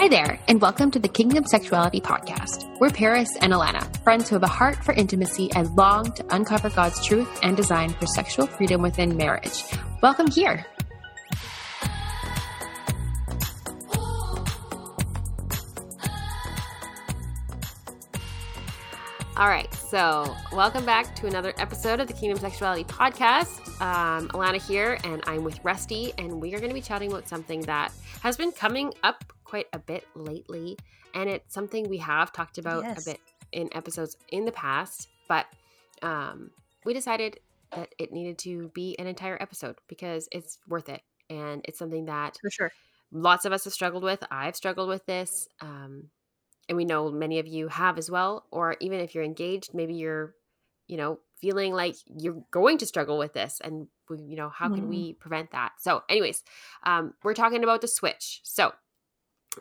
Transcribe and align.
Hi 0.00 0.08
there, 0.08 0.40
and 0.48 0.62
welcome 0.62 0.90
to 0.92 0.98
the 0.98 1.08
Kingdom 1.08 1.44
Sexuality 1.44 2.00
Podcast. 2.00 2.74
We're 2.80 2.88
Paris 2.88 3.36
and 3.42 3.52
Alana, 3.52 4.02
friends 4.02 4.30
who 4.30 4.34
have 4.34 4.42
a 4.42 4.46
heart 4.46 4.82
for 4.82 4.94
intimacy 4.94 5.52
and 5.52 5.76
long 5.76 6.10
to 6.14 6.24
uncover 6.34 6.70
God's 6.70 7.04
truth 7.04 7.28
and 7.42 7.54
design 7.54 7.90
for 7.90 8.06
sexual 8.06 8.46
freedom 8.46 8.80
within 8.80 9.14
marriage. 9.18 9.62
Welcome 10.00 10.30
here. 10.30 10.64
All 19.36 19.48
right, 19.48 19.72
so 19.74 20.34
welcome 20.50 20.86
back 20.86 21.14
to 21.16 21.26
another 21.26 21.52
episode 21.58 22.00
of 22.00 22.08
the 22.08 22.14
Kingdom 22.14 22.38
Sexuality 22.38 22.84
Podcast. 22.84 23.58
Um, 23.82 24.28
Alana 24.28 24.66
here, 24.66 24.98
and 25.04 25.22
I'm 25.26 25.44
with 25.44 25.62
Rusty, 25.62 26.14
and 26.16 26.40
we 26.40 26.54
are 26.54 26.58
going 26.58 26.70
to 26.70 26.74
be 26.74 26.80
chatting 26.80 27.10
about 27.10 27.28
something 27.28 27.60
that 27.62 27.92
has 28.22 28.38
been 28.38 28.52
coming 28.52 28.94
up 29.02 29.30
quite 29.50 29.66
a 29.72 29.78
bit 29.78 30.06
lately, 30.14 30.78
and 31.14 31.28
it's 31.28 31.52
something 31.52 31.88
we 31.88 31.98
have 31.98 32.32
talked 32.32 32.58
about 32.58 32.84
yes. 32.84 33.06
a 33.06 33.10
bit 33.10 33.20
in 33.52 33.68
episodes 33.76 34.16
in 34.30 34.44
the 34.44 34.52
past, 34.52 35.08
but 35.28 35.46
um, 36.02 36.50
we 36.84 36.94
decided 36.94 37.40
that 37.74 37.88
it 37.98 38.12
needed 38.12 38.38
to 38.38 38.68
be 38.74 38.96
an 38.98 39.06
entire 39.06 39.36
episode 39.40 39.76
because 39.88 40.28
it's 40.32 40.58
worth 40.68 40.88
it, 40.88 41.02
and 41.28 41.62
it's 41.64 41.78
something 41.78 42.06
that 42.06 42.38
for 42.40 42.50
sure 42.50 42.72
lots 43.12 43.44
of 43.44 43.52
us 43.52 43.64
have 43.64 43.72
struggled 43.72 44.04
with. 44.04 44.22
I've 44.30 44.56
struggled 44.56 44.88
with 44.88 45.04
this. 45.04 45.48
Um, 45.60 46.10
and 46.70 46.76
we 46.76 46.84
know 46.84 47.10
many 47.10 47.40
of 47.40 47.48
you 47.48 47.66
have 47.66 47.98
as 47.98 48.10
well 48.10 48.46
or 48.52 48.76
even 48.80 49.00
if 49.00 49.14
you're 49.14 49.24
engaged 49.24 49.74
maybe 49.74 49.94
you're 49.94 50.34
you 50.86 50.96
know 50.96 51.18
feeling 51.40 51.72
like 51.72 51.96
you're 52.06 52.42
going 52.50 52.78
to 52.78 52.86
struggle 52.86 53.18
with 53.18 53.32
this 53.32 53.60
and 53.62 53.88
you 54.10 54.36
know 54.36 54.48
how 54.48 54.68
can 54.68 54.88
we 54.88 55.14
prevent 55.14 55.50
that 55.50 55.72
so 55.78 56.02
anyways 56.08 56.42
um, 56.84 57.12
we're 57.22 57.34
talking 57.34 57.64
about 57.64 57.80
the 57.80 57.88
switch 57.88 58.40
so 58.44 58.72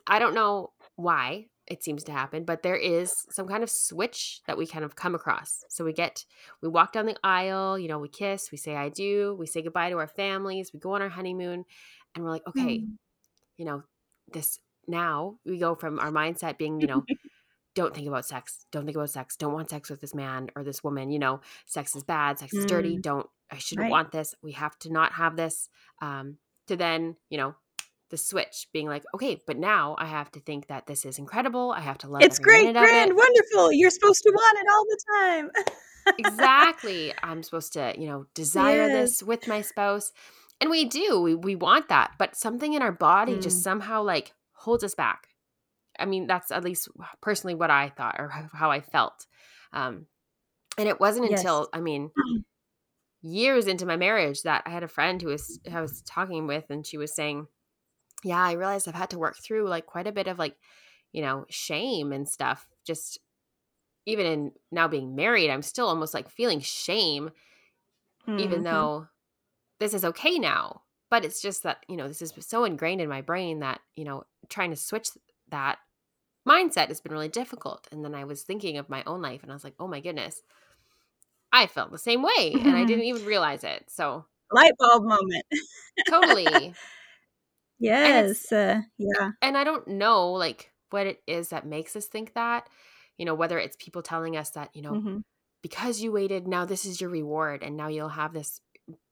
i 0.07 0.19
don't 0.19 0.33
know 0.33 0.71
why 0.95 1.45
it 1.67 1.83
seems 1.83 2.03
to 2.03 2.11
happen 2.11 2.43
but 2.43 2.63
there 2.63 2.75
is 2.75 3.13
some 3.29 3.47
kind 3.47 3.63
of 3.63 3.69
switch 3.69 4.41
that 4.47 4.57
we 4.57 4.65
kind 4.65 4.83
of 4.83 4.95
come 4.95 5.15
across 5.15 5.63
so 5.69 5.85
we 5.85 5.93
get 5.93 6.25
we 6.61 6.67
walk 6.67 6.91
down 6.93 7.05
the 7.05 7.15
aisle 7.23 7.77
you 7.77 7.87
know 7.87 7.99
we 7.99 8.09
kiss 8.09 8.51
we 8.51 8.57
say 8.57 8.75
i 8.75 8.89
do 8.89 9.35
we 9.39 9.45
say 9.45 9.61
goodbye 9.61 9.89
to 9.89 9.97
our 9.97 10.07
families 10.07 10.71
we 10.73 10.79
go 10.79 10.93
on 10.93 11.01
our 11.01 11.09
honeymoon 11.09 11.63
and 12.15 12.23
we're 12.23 12.31
like 12.31 12.47
okay 12.47 12.79
mm. 12.79 12.87
you 13.57 13.65
know 13.65 13.83
this 14.31 14.59
now 14.89 15.35
we 15.45 15.57
go 15.57 15.75
from 15.75 15.99
our 15.99 16.11
mindset 16.11 16.57
being, 16.57 16.81
you 16.81 16.87
know, 16.87 17.05
don't 17.75 17.93
think 17.93 18.07
about 18.07 18.25
sex, 18.25 18.65
don't 18.71 18.85
think 18.85 18.97
about 18.97 19.11
sex, 19.11 19.35
don't 19.37 19.53
want 19.53 19.69
sex 19.69 19.89
with 19.89 20.01
this 20.01 20.15
man 20.15 20.49
or 20.55 20.63
this 20.63 20.83
woman, 20.83 21.11
you 21.11 21.19
know, 21.19 21.39
sex 21.65 21.95
is 21.95 22.03
bad, 22.03 22.39
sex 22.39 22.53
is 22.53 22.65
dirty, 22.65 22.97
mm. 22.97 23.01
don't, 23.01 23.27
I 23.51 23.57
shouldn't 23.57 23.83
right. 23.83 23.91
want 23.91 24.11
this, 24.11 24.35
we 24.41 24.53
have 24.53 24.77
to 24.79 24.91
not 24.91 25.13
have 25.13 25.35
this. 25.35 25.69
Um, 26.01 26.37
to 26.67 26.75
then, 26.75 27.15
you 27.29 27.37
know, 27.39 27.55
the 28.09 28.17
switch 28.17 28.67
being 28.73 28.87
like, 28.87 29.03
okay, 29.13 29.41
but 29.45 29.57
now 29.57 29.95
I 29.97 30.05
have 30.05 30.31
to 30.31 30.39
think 30.39 30.67
that 30.67 30.87
this 30.87 31.05
is 31.05 31.19
incredible. 31.19 31.71
I 31.71 31.81
have 31.81 31.97
to 31.99 32.07
love 32.07 32.21
it. 32.21 32.25
it's 32.25 32.39
great, 32.39 32.73
grand, 32.73 33.11
it. 33.11 33.15
wonderful. 33.15 33.71
You're 33.71 33.89
supposed 33.89 34.23
to 34.23 34.31
want 34.33 34.57
it 34.59 34.67
all 34.71 34.85
the 34.85 34.99
time. 35.17 36.15
exactly. 36.17 37.13
I'm 37.23 37.43
supposed 37.43 37.73
to, 37.73 37.93
you 37.97 38.07
know, 38.07 38.25
desire 38.33 38.87
yes. 38.87 38.91
this 39.19 39.23
with 39.23 39.47
my 39.47 39.61
spouse. 39.61 40.11
And 40.61 40.69
we 40.69 40.85
do. 40.85 41.21
We 41.21 41.35
we 41.35 41.55
want 41.55 41.87
that, 41.87 42.11
but 42.17 42.35
something 42.35 42.73
in 42.73 42.81
our 42.81 42.91
body 42.91 43.35
mm. 43.35 43.41
just 43.41 43.63
somehow 43.63 44.03
like 44.03 44.33
holds 44.51 44.83
us 44.83 44.93
back. 44.93 45.27
I 45.97 46.05
mean, 46.05 46.27
that's 46.27 46.51
at 46.51 46.63
least 46.63 46.89
personally 47.21 47.55
what 47.55 47.71
I 47.71 47.89
thought 47.89 48.15
or 48.19 48.29
how 48.53 48.71
I 48.71 48.81
felt. 48.81 49.25
Um, 49.71 50.07
and 50.77 50.87
it 50.87 50.99
wasn't 50.99 51.29
yes. 51.29 51.39
until, 51.39 51.69
I 51.73 51.81
mean, 51.81 52.11
years 53.21 53.67
into 53.67 53.85
my 53.85 53.97
marriage 53.97 54.43
that 54.43 54.63
I 54.65 54.69
had 54.69 54.83
a 54.83 54.87
friend 54.87 55.21
who 55.21 55.29
was 55.29 55.59
I 55.71 55.81
was 55.81 56.01
talking 56.01 56.47
with, 56.47 56.65
and 56.69 56.85
she 56.85 56.97
was 56.97 57.13
saying, 57.13 57.47
"Yeah, 58.23 58.43
I 58.43 58.53
realized 58.53 58.87
I've 58.87 58.95
had 58.95 59.09
to 59.11 59.19
work 59.19 59.37
through 59.37 59.67
like 59.67 59.85
quite 59.85 60.07
a 60.07 60.11
bit 60.11 60.27
of 60.27 60.39
like, 60.39 60.55
you 61.11 61.21
know, 61.21 61.45
shame 61.49 62.11
and 62.11 62.27
stuff. 62.27 62.67
Just 62.85 63.19
even 64.05 64.25
in 64.25 64.51
now 64.71 64.87
being 64.87 65.15
married, 65.15 65.49
I'm 65.49 65.61
still 65.61 65.87
almost 65.87 66.13
like 66.13 66.29
feeling 66.29 66.59
shame, 66.59 67.31
mm-hmm. 68.27 68.39
even 68.39 68.63
though 68.63 69.07
this 69.79 69.93
is 69.93 70.05
okay 70.05 70.37
now 70.37 70.81
but 71.09 71.25
it's 71.25 71.41
just 71.41 71.63
that 71.63 71.83
you 71.87 71.97
know 71.97 72.07
this 72.07 72.21
is 72.21 72.33
so 72.39 72.63
ingrained 72.63 73.01
in 73.01 73.09
my 73.09 73.21
brain 73.21 73.59
that 73.59 73.79
you 73.95 74.03
know 74.03 74.23
trying 74.47 74.69
to 74.69 74.75
switch 74.75 75.09
that 75.49 75.77
mindset 76.47 76.87
has 76.87 77.01
been 77.01 77.11
really 77.11 77.29
difficult 77.29 77.87
and 77.91 78.03
then 78.03 78.15
i 78.15 78.23
was 78.23 78.43
thinking 78.43 78.77
of 78.77 78.89
my 78.89 79.03
own 79.05 79.21
life 79.21 79.43
and 79.43 79.51
i 79.51 79.55
was 79.55 79.63
like 79.63 79.75
oh 79.79 79.87
my 79.87 79.99
goodness 79.99 80.41
i 81.51 81.67
felt 81.67 81.91
the 81.91 81.97
same 81.97 82.21
way 82.21 82.53
and 82.53 82.75
i 82.75 82.85
didn't 82.85 83.05
even 83.05 83.25
realize 83.25 83.63
it 83.63 83.85
so 83.87 84.25
light 84.51 84.73
bulb 84.79 85.03
moment 85.03 85.45
totally 86.07 86.73
yes 87.79 88.51
uh, 88.51 88.81
yeah 88.97 89.31
and 89.41 89.57
i 89.57 89.63
don't 89.63 89.87
know 89.87 90.31
like 90.31 90.71
what 90.89 91.07
it 91.07 91.21
is 91.27 91.49
that 91.49 91.65
makes 91.65 91.95
us 91.95 92.05
think 92.05 92.33
that 92.33 92.67
you 93.17 93.25
know 93.25 93.35
whether 93.35 93.59
it's 93.59 93.77
people 93.79 94.01
telling 94.01 94.35
us 94.35 94.51
that 94.51 94.69
you 94.73 94.81
know 94.81 94.93
mm-hmm. 94.93 95.17
because 95.61 96.01
you 96.01 96.11
waited 96.11 96.47
now 96.47 96.65
this 96.65 96.85
is 96.85 96.99
your 96.99 97.09
reward 97.09 97.63
and 97.63 97.77
now 97.77 97.87
you'll 97.87 98.09
have 98.09 98.33
this 98.33 98.61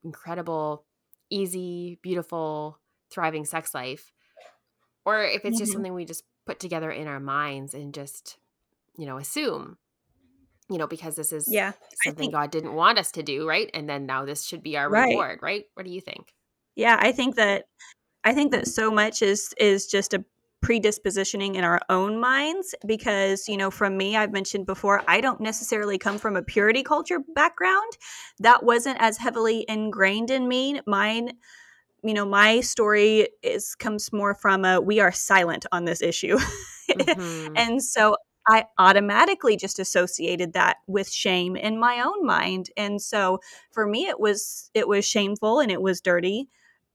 incredible 0.03 0.85
easy, 1.29 2.00
beautiful, 2.01 2.79
thriving 3.11 3.45
sex 3.45 3.73
life, 3.73 4.11
or 5.05 5.23
if 5.23 5.35
it's 5.35 5.45
mm-hmm. 5.45 5.57
just 5.57 5.72
something 5.73 5.94
we 5.94 6.05
just 6.05 6.23
put 6.45 6.59
together 6.59 6.91
in 6.91 7.07
our 7.07 7.19
minds 7.19 7.73
and 7.73 7.94
just, 7.94 8.38
you 8.97 9.05
know, 9.05 9.17
assume, 9.17 9.78
you 10.69 10.78
know, 10.78 10.88
because 10.88 11.16
this 11.16 11.31
is 11.31 11.47
yeah 11.49 11.73
something 12.03 12.25
think, 12.25 12.34
God 12.34 12.51
didn't 12.51 12.73
want 12.73 12.99
us 12.99 13.11
to 13.13 13.23
do, 13.23 13.47
right? 13.47 13.69
And 13.73 13.89
then 13.89 14.05
now 14.05 14.25
this 14.25 14.45
should 14.45 14.63
be 14.63 14.78
our 14.78 14.89
right. 14.89 15.09
reward, 15.09 15.39
right? 15.41 15.66
What 15.73 15.85
do 15.85 15.91
you 15.91 16.01
think? 16.01 16.34
Yeah, 16.75 16.97
I 16.99 17.11
think 17.11 17.35
that 17.35 17.66
I 18.28 18.34
think 18.34 18.52
that 18.52 18.68
so 18.68 18.92
much 18.92 19.22
is 19.22 19.54
is 19.58 19.88
just 19.88 20.14
a 20.14 20.24
predispositioning 20.64 21.56
in 21.56 21.64
our 21.64 21.80
own 21.90 22.20
minds 22.20 22.74
because 22.86 23.48
you 23.48 23.56
know 23.56 23.70
from 23.70 23.96
me 23.96 24.18
i've 24.18 24.32
mentioned 24.32 24.66
before 24.66 25.04
i 25.08 25.22
don't 25.22 25.40
necessarily 25.40 26.00
come 26.00 26.18
from 26.18 26.36
a 26.36 26.42
purity 26.42 26.82
culture 26.84 27.20
background. 27.36 27.98
That 28.40 28.64
wasn't 28.64 28.98
as 29.00 29.18
heavily 29.18 29.66
ingrained 29.70 30.32
in 30.32 30.48
me. 30.48 30.82
Mine 30.88 31.34
you 32.04 32.14
know 32.14 32.26
my 32.26 32.60
story 32.62 33.30
is 33.44 33.76
comes 33.76 34.12
more 34.12 34.34
from 34.34 34.66
a 34.66 34.82
we 34.82 35.00
are 35.00 35.12
silent 35.12 35.66
on 35.72 35.86
this 35.86 36.02
issue. 36.02 36.38
Mm-hmm. 36.90 37.54
and 37.58 37.84
so 37.84 38.16
i 38.48 38.64
automatically 38.78 39.58
just 39.58 39.78
associated 39.78 40.54
that 40.54 40.78
with 40.88 41.09
shame 41.09 41.58
in 41.58 41.78
my 41.78 42.02
own 42.02 42.26
mind. 42.26 42.70
And 42.78 43.02
so 43.02 43.40
for 43.72 43.86
me 43.86 44.08
it 44.08 44.22
was 44.22 44.72
it 44.74 44.88
was 44.88 45.04
shameful 45.06 45.59
and 45.59 45.70
it 45.70 45.82
was 45.82 46.00
dirty. 46.00 46.48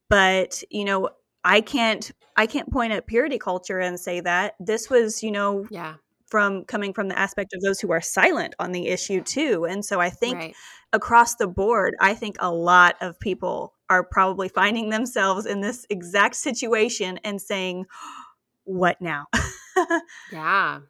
But 0.09 0.63
you 0.71 0.87
know 0.87 1.11
I 1.45 1.61
can't 1.61 2.11
I 2.37 2.47
can't 2.47 2.71
point 2.73 2.93
at 2.93 3.07
purity 3.07 3.39
culture 3.39 3.79
and 3.79 3.99
say 4.01 4.21
that 4.21 4.55
this 4.59 4.89
was, 4.89 5.23
you 5.23 5.31
know, 5.31 5.67
yeah, 5.71 5.95
from 6.27 6.65
coming 6.65 6.95
from 6.95 7.09
the 7.09 7.19
aspect 7.19 7.53
of 7.53 7.61
those 7.61 7.79
who 7.81 7.93
are 7.93 8.01
silent 8.01 8.55
on 8.59 8.73
the 8.73 8.89
issue 8.89 9.21
too. 9.21 9.67
And 9.67 9.85
so 9.85 10.01
I 10.01 10.09
think 10.09 10.39
right. 10.39 10.57
across 10.93 11.35
the 11.35 11.47
board, 11.47 11.95
I 12.01 12.15
think 12.15 12.37
a 12.41 12.51
lot 12.51 12.97
of 13.03 13.21
people 13.21 13.75
are 13.91 14.03
probably 14.03 14.49
finding 14.49 14.89
themselves 14.89 15.45
in 15.45 15.61
this 15.61 15.87
exact 15.91 16.37
situation 16.37 17.19
and 17.25 17.41
saying, 17.41 17.85
"What 18.65 19.01
now?" 19.01 19.27
yeah. 20.33 20.81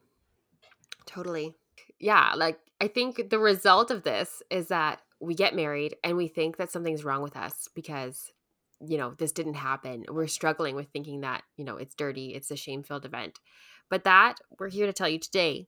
Totally. 1.05 1.55
Yeah, 1.99 2.33
like 2.35 2.59
I 2.79 2.87
think 2.87 3.29
the 3.29 3.39
result 3.39 3.91
of 3.91 4.03
this 4.03 4.41
is 4.49 4.69
that 4.69 5.01
we 5.19 5.35
get 5.35 5.55
married 5.55 5.95
and 6.03 6.17
we 6.17 6.27
think 6.27 6.57
that 6.57 6.71
something's 6.71 7.03
wrong 7.03 7.21
with 7.21 7.35
us 7.35 7.67
because 7.73 8.31
you 8.85 8.97
know, 8.97 9.13
this 9.17 9.31
didn't 9.31 9.55
happen. 9.55 10.05
We're 10.09 10.27
struggling 10.27 10.75
with 10.75 10.89
thinking 10.89 11.21
that, 11.21 11.43
you 11.57 11.65
know, 11.65 11.77
it's 11.77 11.95
dirty, 11.95 12.33
it's 12.33 12.51
a 12.51 12.55
shame 12.55 12.83
filled 12.83 13.05
event. 13.05 13.39
But 13.89 14.03
that, 14.05 14.35
we're 14.59 14.69
here 14.69 14.85
to 14.85 14.93
tell 14.93 15.09
you 15.09 15.19
today, 15.19 15.67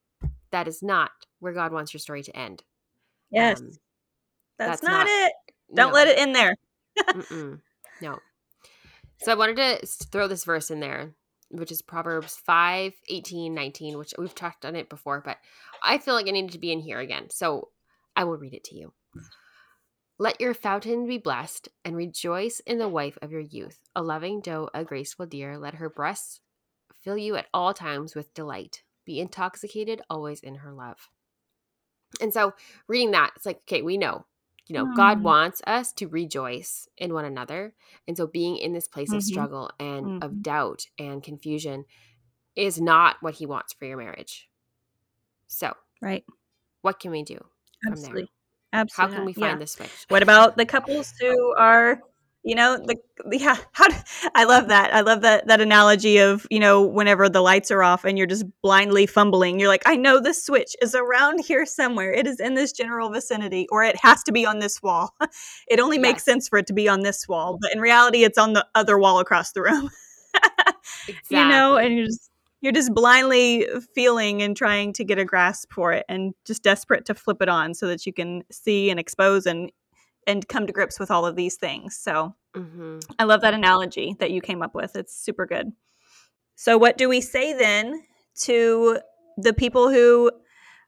that 0.52 0.68
is 0.68 0.82
not 0.82 1.12
where 1.40 1.54
God 1.54 1.72
wants 1.72 1.94
your 1.94 2.00
story 2.00 2.24
to 2.24 2.36
end. 2.36 2.64
Yes. 3.32 3.60
Um, 3.60 3.72
that's, 4.58 4.82
that's, 4.82 4.84
not, 4.84 4.92
not 4.92 5.08
it. 5.08 5.34
Don't 5.74 5.90
no. 5.90 5.94
let 5.94 6.08
it 6.08 6.18
in 6.18 6.34
there. 6.34 6.56
no. 8.02 8.20
So 9.22 9.32
I 9.32 9.36
wanted 9.36 9.58
to 9.58 9.86
throw 9.86 10.28
this 10.28 10.46
verse 10.46 10.72
in 10.72 10.80
there, 10.80 11.14
which 11.50 11.72
is 11.72 11.82
Proverbs 11.82 12.38
5, 12.46 12.94
18, 13.10 13.54
19, 13.54 13.98
which 13.98 14.14
we've 14.18 14.36
talked 14.36 14.66
on 14.66 14.76
it 14.76 14.90
before, 14.90 15.22
but 15.24 15.38
I 15.84 15.98
feel 15.98 16.14
like 16.14 16.28
I 16.28 16.32
needed 16.32 16.52
to 16.52 16.60
be 16.60 16.72
in 16.72 16.80
here 16.80 17.00
again. 17.00 17.30
So 17.30 17.70
I 18.16 18.24
will 18.24 18.38
read 18.38 18.54
it 18.54 18.64
to 18.66 18.76
you. 18.76 18.94
Let 20.18 20.40
your 20.40 20.54
fountain 20.54 21.06
be 21.08 21.18
blessed, 21.18 21.68
and 21.84 21.96
rejoice 21.96 22.62
in 22.62 22.78
the 22.78 22.88
wife 22.88 23.18
of 23.22 23.32
your 23.32 23.42
youth, 23.42 23.80
a 23.96 24.02
loving 24.02 24.40
doe, 24.40 24.70
a 24.74 24.86
graceful 24.86 25.26
deer. 25.26 25.58
Let 25.58 25.76
her 25.76 25.90
breasts 25.90 26.40
fill 26.94 27.18
you 27.18 27.36
at 27.36 27.48
all 27.54 27.74
times 27.74 28.16
with 28.16 28.34
delight. 28.34 28.84
Be 29.06 29.20
intoxicated 29.20 30.02
always 30.10 30.40
in 30.40 30.56
her 30.56 30.72
love. 30.72 31.10
And 32.22 32.34
so, 32.34 32.54
reading 32.88 33.12
that, 33.12 33.32
it's 33.36 33.46
like, 33.46 33.58
okay, 33.64 33.82
we 33.82 33.98
know, 33.98 34.26
you 34.68 34.74
know, 34.74 34.86
mm. 34.86 34.96
God 34.96 35.22
wants 35.22 35.62
us 35.68 35.92
to 35.94 36.08
rejoice 36.08 36.88
in 36.98 37.14
one 37.14 37.26
another. 37.26 37.74
And 38.08 38.16
so, 38.16 38.26
being 38.26 38.56
in 38.56 38.72
this 38.72 38.88
place 38.88 39.10
mm-hmm. 39.10 39.18
of 39.18 39.24
struggle 39.24 39.70
and 39.80 40.06
mm-hmm. 40.06 40.24
of 40.24 40.42
doubt 40.42 40.86
and 40.98 41.22
confusion 41.22 41.84
is 42.56 42.80
not 42.80 43.18
what 43.20 43.36
He 43.36 43.46
wants 43.46 43.74
for 43.74 43.84
your 43.84 43.98
marriage. 43.98 44.48
So, 45.48 45.74
right. 46.02 46.24
What 46.82 47.00
can 47.00 47.12
we 47.12 47.24
do 47.24 47.44
Absolutely. 47.88 48.30
Absolutely. 48.76 49.14
How 49.14 49.18
can 49.18 49.26
we 49.26 49.34
find 49.34 49.54
yeah. 49.54 49.58
the 49.58 49.68
switch? 49.68 50.06
What 50.10 50.24
about 50.24 50.58
the 50.58 50.66
couples 50.66 51.14
who 51.20 51.54
are 51.56 52.02
you 52.46 52.54
know 52.54 52.78
the 52.78 52.96
yeah 53.32 53.58
how 53.74 53.88
do, 53.88 53.96
i 54.36 54.44
love 54.44 54.68
that 54.68 54.94
i 54.94 55.02
love 55.02 55.22
that 55.22 55.48
that 55.48 55.60
analogy 55.60 56.20
of 56.20 56.46
you 56.52 56.60
know 56.60 56.84
whenever 56.84 57.28
the 57.28 57.42
lights 57.42 57.72
are 57.72 57.82
off 57.82 58.06
and 58.06 58.18
you're 58.18 58.28
just 58.28 58.46
blindly 58.62 59.06
fumbling 59.08 59.60
you're 59.60 59.68
like 59.68 59.82
i 59.88 59.96
know 59.96 60.20
this 60.22 60.46
switch 60.46 60.76
is 60.82 60.94
around 60.94 61.40
here 61.40 61.66
somewhere 61.66 62.14
it 62.14 62.28
is 62.28 62.40
in 62.40 62.54
this 62.54 62.72
general 62.72 63.10
vicinity 63.10 63.68
or 63.72 63.84
it 63.84 63.96
has 63.98 64.24
to 64.24 64.32
be 64.32 64.46
on 64.46 64.60
this 64.60 64.82
wall 64.84 65.14
it 65.68 65.80
only 65.80 65.98
makes 65.98 66.20
Yes. 66.20 66.26
sense 66.26 66.48
for 66.48 66.60
it 66.60 66.68
to 66.68 66.74
be 66.74 66.88
on 66.88 67.02
this 67.02 67.28
wall 67.28 67.58
but 67.60 67.74
in 67.74 67.82
reality 67.82 68.24
it's 68.24 68.38
on 68.38 68.54
the 68.54 68.66
other 68.76 68.98
wall 69.00 69.20
across 69.20 69.52
the 69.52 69.62
room 69.64 69.90
Exactly. 71.08 71.16
you 71.38 71.48
know 71.48 71.78
and 71.78 71.96
you're 71.96 72.06
just 72.06 72.30
you're 72.66 72.74
just 72.74 72.94
blindly 72.96 73.68
feeling 73.94 74.42
and 74.42 74.58
trying 74.58 74.92
to 74.94 75.04
get 75.04 75.20
a 75.20 75.24
grasp 75.24 75.72
for 75.72 75.94
it 75.94 76.04
and 76.10 76.34
just 76.46 76.64
desperate 76.64 77.06
to 77.06 77.14
flip 77.14 77.42
it 77.42 77.48
on 77.48 77.76
so 77.76 77.88
that 77.88 78.06
you 78.08 78.12
can 78.12 78.44
see 78.52 78.90
and 78.90 79.00
expose 79.00 79.46
and 79.46 79.72
and 80.28 80.48
come 80.48 80.66
to 80.66 80.74
grips 80.74 81.00
with 81.00 81.12
all 81.12 81.26
of 81.26 81.36
these 81.36 81.56
things 81.56 81.96
so 81.96 82.36
hmm 82.56 83.00
I 83.20 83.26
love 83.26 83.42
that 83.42 83.54
analogy 83.54 84.16
that 84.20 84.32
you 84.32 84.42
came 84.42 84.62
up 84.62 84.74
with. 84.74 84.96
It's 84.96 85.16
super 85.16 85.46
good. 85.46 85.72
So, 86.56 86.78
what 86.78 86.98
do 86.98 87.10
we 87.10 87.22
say 87.22 87.54
then 87.54 88.04
to 88.42 89.00
the 89.38 89.54
people 89.54 89.90
who 89.90 90.32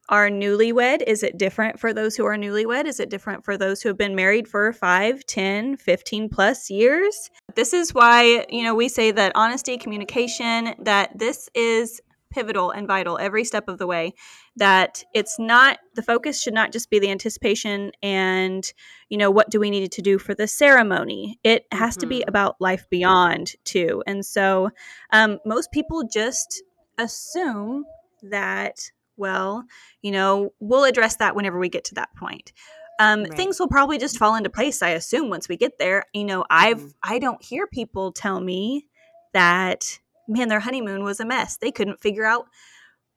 are 0.10 0.30
newlywed? 0.30 1.04
Is 1.06 1.24
it 1.24 1.38
different 1.38 1.80
for 1.80 1.94
those 1.94 2.16
who 2.16 2.26
are 2.26 2.38
newlywed? 2.38 2.86
Is 2.86 3.00
it 3.00 3.10
different 3.10 3.44
for 3.44 3.58
those 3.58 3.82
who 3.82 3.90
have 3.90 3.98
been 3.98 4.16
married 4.16 4.48
for 4.48 4.72
5, 4.74 5.26
10, 5.26 5.78
15 5.78 6.30
plus 6.30 6.70
years? 6.70 7.30
This 7.56 7.74
is 7.74 7.94
why, 7.94 8.46
you 8.50 8.64
know, 8.64 8.76
we 8.76 8.90
say 8.90 9.12
that 9.12 9.32
honesty, 9.36 9.78
communication, 9.78 10.76
that 10.80 11.18
this 11.18 11.50
is 11.54 12.02
pivotal 12.30 12.72
and 12.72 12.88
vital 12.88 13.18
every 13.18 13.44
step 13.44 13.68
of 13.68 13.78
the 13.78 13.88
way. 13.88 14.14
That 14.58 15.04
it's 15.14 15.40
not 15.40 15.80
the 15.96 16.04
focus 16.04 16.42
should 16.42 16.54
not 16.54 16.72
just 16.72 16.90
be 16.90 17.00
the 17.00 17.10
anticipation 17.10 17.92
and 18.04 18.72
you 19.10 19.18
know 19.18 19.32
what 19.32 19.50
do 19.50 19.60
we 19.60 19.70
need 19.70 19.92
to 19.94 20.02
do 20.02 20.20
for 20.20 20.36
the 20.36 20.48
ceremony 20.48 21.40
it 21.44 21.66
has 21.72 21.96
to 21.98 22.06
be 22.06 22.20
Mhm. 22.20 22.28
about 22.28 22.60
life 22.60 22.86
beyond 22.90 23.54
too 23.64 24.04
and 24.06 24.26
so 24.26 24.70
um, 25.12 25.40
most 25.46 25.72
people 25.72 26.04
just 26.04 26.62
assume 26.98 27.86
that 28.24 28.92
well 29.18 29.64
you 30.02 30.12
know 30.12 30.52
we'll 30.60 30.84
address 30.86 31.16
that 31.18 31.36
whenever 31.36 31.60
we 31.60 31.70
get 31.70 31.84
to 31.86 31.96
that 31.96 32.10
point 32.16 32.54
um, 33.00 33.24
Right. 33.26 33.34
things 33.36 33.60
will 33.60 33.68
probably 33.68 33.98
just 33.98 34.18
fall 34.18 34.36
into 34.36 34.50
place 34.50 34.82
i 34.82 34.90
assume 34.90 35.30
once 35.30 35.48
we 35.50 35.58
get 35.58 35.78
there 35.80 36.06
you 36.14 36.24
know 36.24 36.46
i've 36.50 36.80
Mhm. 36.80 36.94
i 37.04 37.20
don't 37.20 37.44
hear 37.44 37.68
people 37.68 38.12
tell 38.12 38.40
me 38.40 38.88
that 39.34 40.00
man 40.28 40.48
their 40.48 40.60
honeymoon 40.62 41.04
was 41.04 41.20
a 41.20 41.26
mess 41.26 41.58
they 41.58 41.72
couldn't 41.72 42.00
figure 42.02 42.26
out 42.26 42.46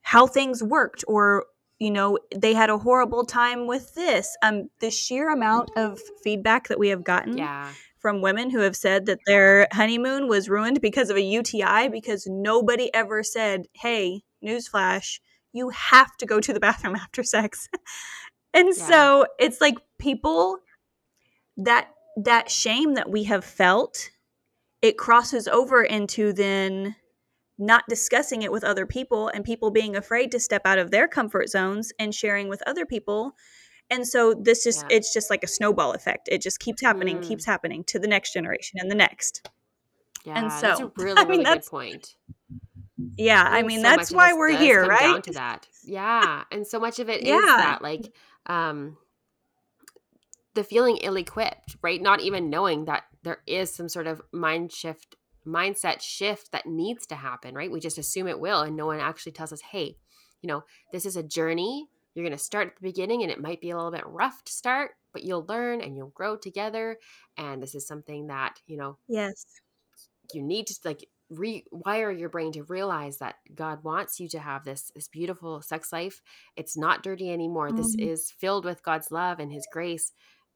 how 0.01 0.27
things 0.27 0.63
worked 0.63 1.03
or 1.07 1.45
you 1.79 1.91
know 1.91 2.17
they 2.35 2.53
had 2.53 2.69
a 2.69 2.77
horrible 2.77 3.25
time 3.25 3.67
with 3.67 3.93
this 3.95 4.35
um 4.43 4.69
the 4.79 4.91
sheer 4.91 5.29
amount 5.31 5.71
of 5.75 5.99
feedback 6.23 6.67
that 6.67 6.79
we 6.79 6.89
have 6.89 7.03
gotten 7.03 7.37
Yeah. 7.37 7.69
from 7.97 8.21
women 8.21 8.49
who 8.49 8.59
have 8.59 8.75
said 8.75 9.05
that 9.05 9.19
their 9.27 9.67
honeymoon 9.71 10.27
was 10.27 10.49
ruined 10.49 10.81
because 10.81 11.09
of 11.09 11.17
a 11.17 11.21
UTI 11.21 11.87
because 11.87 12.25
nobody 12.27 12.93
ever 12.93 13.23
said 13.23 13.65
hey 13.73 14.21
newsflash 14.43 15.19
you 15.53 15.69
have 15.69 16.15
to 16.17 16.25
go 16.25 16.39
to 16.39 16.53
the 16.53 16.59
bathroom 16.59 16.95
after 17.05 17.23
sex 17.23 17.69
and 18.53 18.67
Yeah. 18.75 18.85
so 18.87 19.25
it's 19.39 19.61
like 19.61 19.77
people 19.99 20.57
that 21.57 21.89
that 22.23 22.49
shame 22.51 22.95
that 22.95 23.09
we 23.09 23.23
have 23.25 23.43
felt 23.45 24.09
it 24.81 24.97
crosses 24.97 25.47
over 25.47 25.83
into 25.83 26.33
then 26.33 26.95
not 27.57 27.83
discussing 27.87 28.41
it 28.41 28.51
with 28.51 28.63
other 28.63 28.85
people 28.87 29.27
and 29.27 29.45
people 29.45 29.69
being 29.69 29.95
afraid 29.95 30.31
to 30.31 30.39
step 30.39 30.63
out 30.65 30.79
of 30.79 30.89
their 30.91 31.07
comfort 31.07 31.47
zones 31.49 31.91
and 31.99 32.13
sharing 32.15 32.49
with 32.49 32.61
other 32.67 32.85
people 32.85 33.33
and 33.89 34.07
so 34.07 34.33
this 34.33 34.63
just 34.63 34.81
Yeah. 34.89 34.97
it's 34.97 35.13
just 35.13 35.29
like 35.29 35.43
a 35.43 35.47
snowball 35.47 35.91
effect 35.93 36.27
it 36.31 36.41
just 36.41 36.59
keeps 36.59 36.81
happening 36.81 37.17
Mm. 37.19 37.27
keeps 37.27 37.45
happening 37.45 37.83
to 37.85 37.99
the 37.99 38.07
next 38.07 38.33
generation 38.33 38.79
and 38.81 38.89
the 38.89 38.95
next 38.95 39.47
Yeah. 40.25 40.41
that's 40.41 40.63
a 40.63 40.75
so, 40.77 40.91
really, 40.97 41.17
I 41.17 41.25
mean, 41.25 41.39
really 41.41 41.43
good 41.59 41.65
point. 41.65 42.15
Yeah 43.17 43.43
i 43.43 43.61
mean 43.61 43.79
so 43.79 43.83
that's 43.83 44.11
why 44.11 44.33
we're 44.33 44.57
here 44.57 44.85
right 44.85 44.99
Down 45.01 45.21
to 45.23 45.31
that. 45.33 45.67
Yeah. 45.83 46.43
And 46.51 46.65
so 46.65 46.79
much 46.79 46.99
of 46.99 47.09
it 47.09 47.21
is 47.21 47.27
Yeah. 47.27 47.39
that 47.57 47.81
like 47.81 48.13
um 48.45 48.97
the 50.53 50.63
feeling 50.63 50.97
ill 50.97 51.15
equipped, 51.15 51.77
right? 51.81 52.01
Not 52.01 52.19
even 52.21 52.49
knowing 52.49 52.85
that 52.85 53.03
there 53.23 53.41
is 53.47 53.73
some 53.73 53.87
sort 53.87 54.07
of 54.07 54.21
mind 54.31 54.71
shift 54.71 55.15
mindset 55.47 56.01
shift 56.01 56.51
that 56.51 56.65
needs 56.65 57.07
to 57.07 57.15
happen, 57.15 57.55
right? 57.55 57.71
We 57.71 57.79
just 57.79 57.97
assume 57.97 58.27
it 58.27 58.39
will 58.39 58.61
and 58.61 58.75
no 58.75 58.85
one 58.85 58.99
actually 58.99 59.31
tells 59.31 59.53
us, 59.53 59.61
"Hey, 59.61 59.97
you 60.41 60.47
know, 60.47 60.63
this 60.91 61.05
is 61.05 61.15
a 61.15 61.23
journey. 61.23 61.87
You're 62.13 62.25
going 62.25 62.37
to 62.37 62.43
start 62.43 62.67
at 62.67 62.75
the 62.75 62.81
beginning 62.81 63.23
and 63.23 63.31
it 63.31 63.39
might 63.39 63.61
be 63.61 63.69
a 63.69 63.75
little 63.75 63.91
bit 63.91 64.05
rough 64.05 64.43
to 64.43 64.51
start, 64.51 64.91
but 65.13 65.23
you'll 65.23 65.45
learn 65.47 65.81
and 65.81 65.95
you'll 65.95 66.09
grow 66.09 66.35
together 66.35 66.97
and 67.37 67.63
this 67.63 67.73
is 67.73 67.87
something 67.87 68.27
that, 68.27 68.59
you 68.67 68.77
know, 68.77 68.97
yes 69.07 69.45
you 70.33 70.41
need 70.41 70.67
to 70.67 70.75
like 70.85 71.07
rewire 71.31 72.17
your 72.17 72.29
brain 72.29 72.51
to 72.53 72.63
realize 72.63 73.17
that 73.19 73.35
God 73.55 73.83
wants 73.83 74.19
you 74.19 74.27
to 74.29 74.39
have 74.39 74.63
this 74.65 74.91
this 74.95 75.07
beautiful 75.07 75.61
sex 75.61 75.91
life. 75.93 76.21
It's 76.55 76.77
not 76.77 77.03
dirty 77.03 77.31
anymore. 77.31 77.71
This 77.71 77.95
Mhm. 77.95 77.99
is 77.99 78.31
filled 78.31 78.65
with 78.65 78.83
God's 78.83 79.11
love 79.11 79.39
and 79.39 79.51
His 79.51 79.67
grace. 79.71 80.11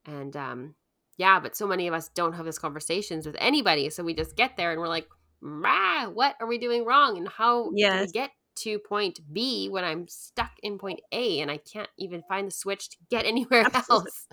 And 0.06 0.36
um, 0.36 0.76
yeah, 1.18 1.40
but 1.40 1.56
so 1.56 1.68
many 1.68 1.88
of 1.88 1.94
us 1.94 2.10
don't 2.10 2.34
have 2.34 2.46
those 2.46 2.60
conversations 2.60 3.26
with 3.26 3.36
anybody. 3.40 3.90
So 3.90 4.04
we 4.04 4.14
just 4.14 4.36
get 4.36 4.58
there 4.58 4.72
and 4.72 4.80
we're 4.82 4.88
like, 4.88 5.08
"Rah, 5.42 6.10
what 6.10 6.36
are 6.40 6.48
we 6.48 6.58
doing 6.58 6.86
wrong? 6.86 7.18
And 7.18 7.28
how 7.30 7.74
do 7.90 7.98
Yes. 7.98 8.00
we 8.00 8.12
get 8.12 8.32
to 8.58 8.80
point 8.80 9.20
B 9.34 9.68
when 9.70 9.84
I'm 9.84 10.08
stuck 10.08 10.52
in 10.64 10.78
point 10.78 11.02
A 11.12 11.40
and 11.42 11.52
I 11.52 11.58
can't 11.58 11.90
even 11.98 12.24
find 12.24 12.48
the 12.48 12.52
switch 12.52 12.90
to 12.90 12.98
get 13.10 13.26
anywhere 13.26 13.66
Absolutely. 13.66 13.90
else? 13.90 14.28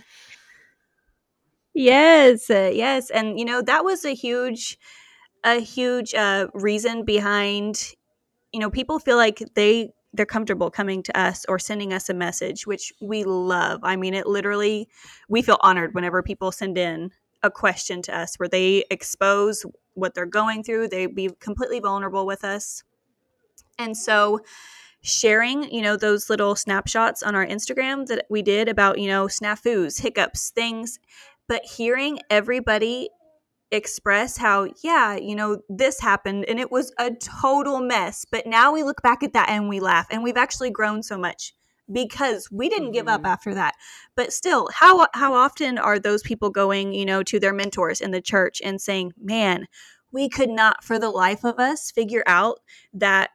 Yes, 1.75 2.51
uh, 2.51 2.71
yes, 2.75 3.09
and 3.11 3.39
you 3.39 3.45
know 3.47 3.63
that 3.63 3.85
was 3.85 4.05
a 4.05 4.15
huge, 4.15 4.79
a 5.45 5.61
huge 5.61 6.15
uh, 6.15 6.49
reason 6.55 7.05
behind. 7.05 7.95
You 8.53 8.61
know, 8.61 8.71
people 8.71 8.99
feel 8.99 9.17
like 9.17 9.43
they 9.55 9.93
they're 10.15 10.27
comfortable 10.27 10.71
coming 10.71 11.03
to 11.03 11.19
us 11.19 11.47
or 11.49 11.59
sending 11.59 11.93
us 11.93 12.09
a 12.11 12.15
message, 12.15 12.67
which 12.67 12.93
we 13.01 13.25
love. 13.25 13.81
I 13.83 13.97
mean, 13.97 14.15
it 14.15 14.27
literally 14.27 14.89
we 15.29 15.43
feel 15.43 15.59
honored 15.61 15.95
whenever 15.95 16.23
people 16.23 16.53
send 16.53 16.77
in 16.77 17.11
a 17.43 17.51
question 17.51 18.03
to 18.03 18.17
us 18.17 18.37
where 18.37 18.49
they 18.49 18.85
expose 18.91 19.65
what 19.95 20.15
they're 20.15 20.27
going 20.27 20.63
through. 20.65 20.89
They 20.89 21.07
be 21.07 21.31
completely 21.41 21.81
vulnerable 21.81 22.27
with 22.27 22.45
us, 22.45 22.85
and 23.79 23.97
so 23.97 24.41
sharing 25.03 25.69
you 25.73 25.83
know 25.83 25.97
those 25.97 26.31
little 26.31 26.55
snapshots 26.55 27.25
on 27.25 27.35
our 27.35 27.45
instagram 27.45 28.07
that 28.07 28.25
we 28.31 28.41
did 28.41 28.69
about 28.69 28.99
you 29.01 29.09
know 29.09 29.27
snafus 29.27 30.01
hiccups 30.01 30.51
things 30.51 31.01
but 31.49 31.65
hearing 31.65 32.21
everybody 32.31 33.09
express 33.73 34.37
how 34.37 34.69
yeah 34.85 35.17
you 35.17 35.35
know 35.35 35.59
this 35.69 35.99
happened 36.01 36.45
and 36.47 36.61
it 36.61 36.71
was 36.71 36.93
a 36.99 37.11
total 37.13 37.81
mess 37.81 38.27
but 38.31 38.47
now 38.47 38.73
we 38.73 38.83
look 38.83 39.03
back 39.03 39.23
at 39.23 39.33
that 39.33 39.49
and 39.49 39.69
we 39.69 39.81
laugh 39.81 40.07
and 40.11 40.23
we've 40.23 40.37
actually 40.37 40.71
grown 40.71 41.03
so 41.03 41.17
much 41.19 41.55
because 41.91 42.49
we 42.53 42.69
didn't 42.69 42.93
give 42.93 43.09
up 43.09 43.23
Mhm. 43.23 43.29
after 43.29 43.55
that 43.55 43.75
but 44.15 44.33
still 44.33 44.69
how 44.75 45.09
how 45.15 45.33
often 45.35 45.79
are 45.79 45.99
those 45.99 46.23
people 46.23 46.51
going 46.51 46.93
you 46.93 47.07
know 47.07 47.23
to 47.23 47.41
their 47.41 47.55
mentors 47.55 48.01
in 48.01 48.11
the 48.11 48.21
church 48.21 48.61
and 48.63 48.81
saying 48.81 49.13
man 49.21 49.67
we 50.13 50.29
could 50.29 50.51
not 50.51 50.85
for 50.85 50.99
the 50.99 51.11
life 51.11 51.43
of 51.43 51.59
us 51.59 51.91
figure 51.91 52.23
out 52.27 52.61
that 52.93 53.31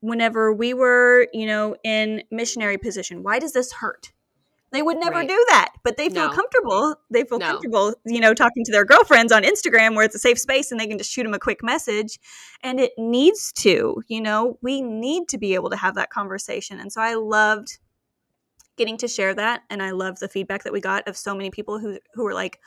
whenever 0.00 0.52
we 0.52 0.72
were 0.74 1.28
you 1.34 1.46
know 1.46 1.76
in 1.84 2.22
missionary 2.30 2.78
position 2.78 3.22
why 3.22 3.38
does 3.38 3.52
this 3.52 3.72
hurt 3.72 4.12
they 4.72 4.82
would 4.82 4.96
never 4.98 5.16
Right. 5.18 5.28
do 5.28 5.44
that 5.50 5.72
but 5.84 5.96
they 5.96 6.08
feel 6.08 6.28
No. 6.28 6.32
comfortable 6.34 6.96
they 7.10 7.24
feel 7.24 7.38
No. 7.38 7.46
comfortable 7.46 7.94
you 8.04 8.20
know 8.20 8.34
talking 8.34 8.64
to 8.64 8.72
their 8.72 8.84
girlfriends 8.84 9.32
on 9.32 9.42
instagram 9.42 9.94
where 9.94 10.04
it's 10.04 10.14
a 10.14 10.18
safe 10.18 10.38
space 10.38 10.70
and 10.70 10.80
they 10.80 10.86
can 10.86 10.98
just 10.98 11.10
shoot 11.12 11.22
them 11.24 11.34
a 11.34 11.38
quick 11.38 11.62
message 11.62 12.18
and 12.62 12.80
it 12.80 12.92
needs 12.98 13.52
to 13.54 14.02
you 14.08 14.20
know 14.20 14.58
we 14.62 14.80
need 14.82 15.28
to 15.28 15.38
be 15.38 15.54
able 15.54 15.70
to 15.70 15.76
have 15.76 15.94
that 15.94 16.10
conversation 16.10 16.80
and 16.80 16.92
so 16.92 17.00
i 17.00 17.14
loved 17.14 17.78
getting 18.76 18.96
to 18.96 19.06
share 19.08 19.34
that 19.34 19.62
and 19.70 19.82
i 19.82 19.90
love 19.90 20.18
the 20.18 20.28
feedback 20.28 20.64
that 20.64 20.72
we 20.72 20.80
got 20.80 21.06
of 21.06 21.16
so 21.16 21.34
many 21.34 21.50
people 21.50 21.78
who 21.78 21.98
who 22.14 22.24
were 22.24 22.34
like 22.34 22.58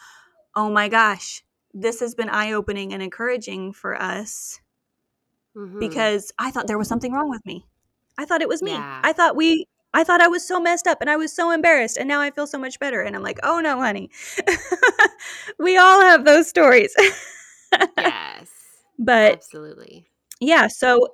oh 0.55 0.69
my 0.69 0.87
gosh 0.87 1.43
this 1.73 1.99
has 1.99 2.15
been 2.15 2.29
eye-opening 2.29 2.93
and 2.93 3.01
encouraging 3.03 3.73
for 3.73 3.99
us 4.01 4.61
Mhm. 5.57 5.79
because 5.79 6.31
I 6.37 6.51
thought 6.51 6.67
there 6.67 6.77
was 6.77 6.87
something 6.87 7.11
wrong 7.13 7.29
with 7.29 7.45
me. 7.45 7.65
I 8.17 8.25
thought 8.25 8.41
it 8.41 8.47
was 8.49 8.61
me. 8.61 8.71
Yeah. 8.71 9.01
I 9.03 9.11
thought 9.13 9.35
we 9.37 9.67
I 9.95 10.03
thought 10.03 10.21
I 10.21 10.27
was 10.27 10.45
so 10.45 10.59
messed 10.59 10.87
up 10.87 10.99
and 10.99 11.09
I 11.09 11.15
was 11.15 11.33
so 11.33 11.51
embarrassed 11.51 11.97
and 11.97 12.07
now 12.07 12.19
I 12.19 12.29
feel 12.29 12.45
so 12.45 12.57
much 12.57 12.79
better 12.79 13.01
and 13.01 13.15
I'm 13.15 13.23
like, 13.23 13.39
"Oh 13.43 13.59
no, 13.61 13.79
honey." 13.79 14.11
we 15.59 15.77
all 15.77 16.01
have 16.01 16.25
those 16.25 16.47
stories. 16.49 16.93
yes. 17.97 18.49
but 18.99 19.33
Absolutely. 19.33 20.05
yeah, 20.41 20.67
so 20.67 21.07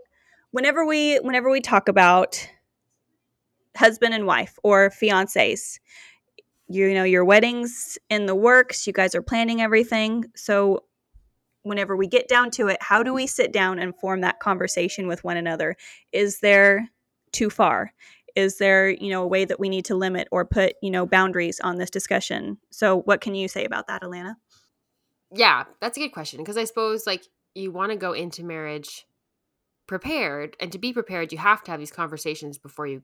whenever 0.49 0.83
we 0.83 1.17
whenever 1.17 1.49
we 1.49 1.61
talk 1.61 1.87
about 1.87 2.47
husband 3.77 4.15
and 4.15 4.25
wife 4.25 4.57
or 4.63 4.89
fiancés, 4.89 5.79
you 6.67 6.93
know, 6.93 7.03
your 7.03 7.23
wedding's 7.23 7.99
in 8.09 8.25
the 8.25 8.35
works, 8.35 8.87
you 8.87 8.93
guys 8.93 9.13
are 9.13 9.21
planning 9.21 9.61
everything. 9.61 10.25
So 10.35 10.85
whenever 11.63 11.95
we 11.95 12.07
get 12.07 12.27
down 12.27 12.49
to 12.51 12.67
it, 12.67 12.81
how 12.81 13.03
do 13.03 13.13
we 13.13 13.27
sit 13.27 13.51
down 13.53 13.77
and 13.77 13.95
form 13.95 14.21
that 14.21 14.39
conversation 14.39 15.07
with 15.07 15.23
one 15.23 15.37
another? 15.37 15.75
Is 16.11 16.39
there 16.39 16.89
too 17.31 17.49
far? 17.49 17.93
Is 18.35 18.57
there, 18.57 18.89
you 18.89 19.09
know, 19.09 19.23
a 19.23 19.27
way 19.27 19.45
that 19.45 19.59
we 19.59 19.69
need 19.69 19.85
to 19.85 19.95
limit 19.95 20.27
or 20.31 20.45
put, 20.45 20.75
you 20.81 20.89
know, 20.91 21.05
boundaries 21.05 21.59
on 21.59 21.77
this 21.77 21.89
discussion? 21.89 22.57
So 22.69 23.01
what 23.01 23.21
can 23.21 23.35
you 23.35 23.47
say 23.47 23.65
about 23.65 23.87
that, 23.87 24.01
Alana? 24.01 24.35
yeah, 25.33 25.63
that's 25.79 25.97
a 25.97 26.01
good 26.01 26.11
question 26.11 26.39
because 26.39 26.57
I 26.57 26.65
suppose 26.65 27.07
like 27.07 27.23
you 27.55 27.71
want 27.71 27.91
to 27.91 27.97
go 27.97 28.11
into 28.11 28.43
marriage 28.43 29.05
prepared, 29.87 30.55
and 30.59 30.71
to 30.71 30.77
be 30.77 30.93
prepared, 30.93 31.31
you 31.31 31.37
have 31.37 31.63
to 31.63 31.71
have 31.71 31.79
these 31.79 31.91
conversations 31.91 32.57
before 32.57 32.87
you 32.87 33.01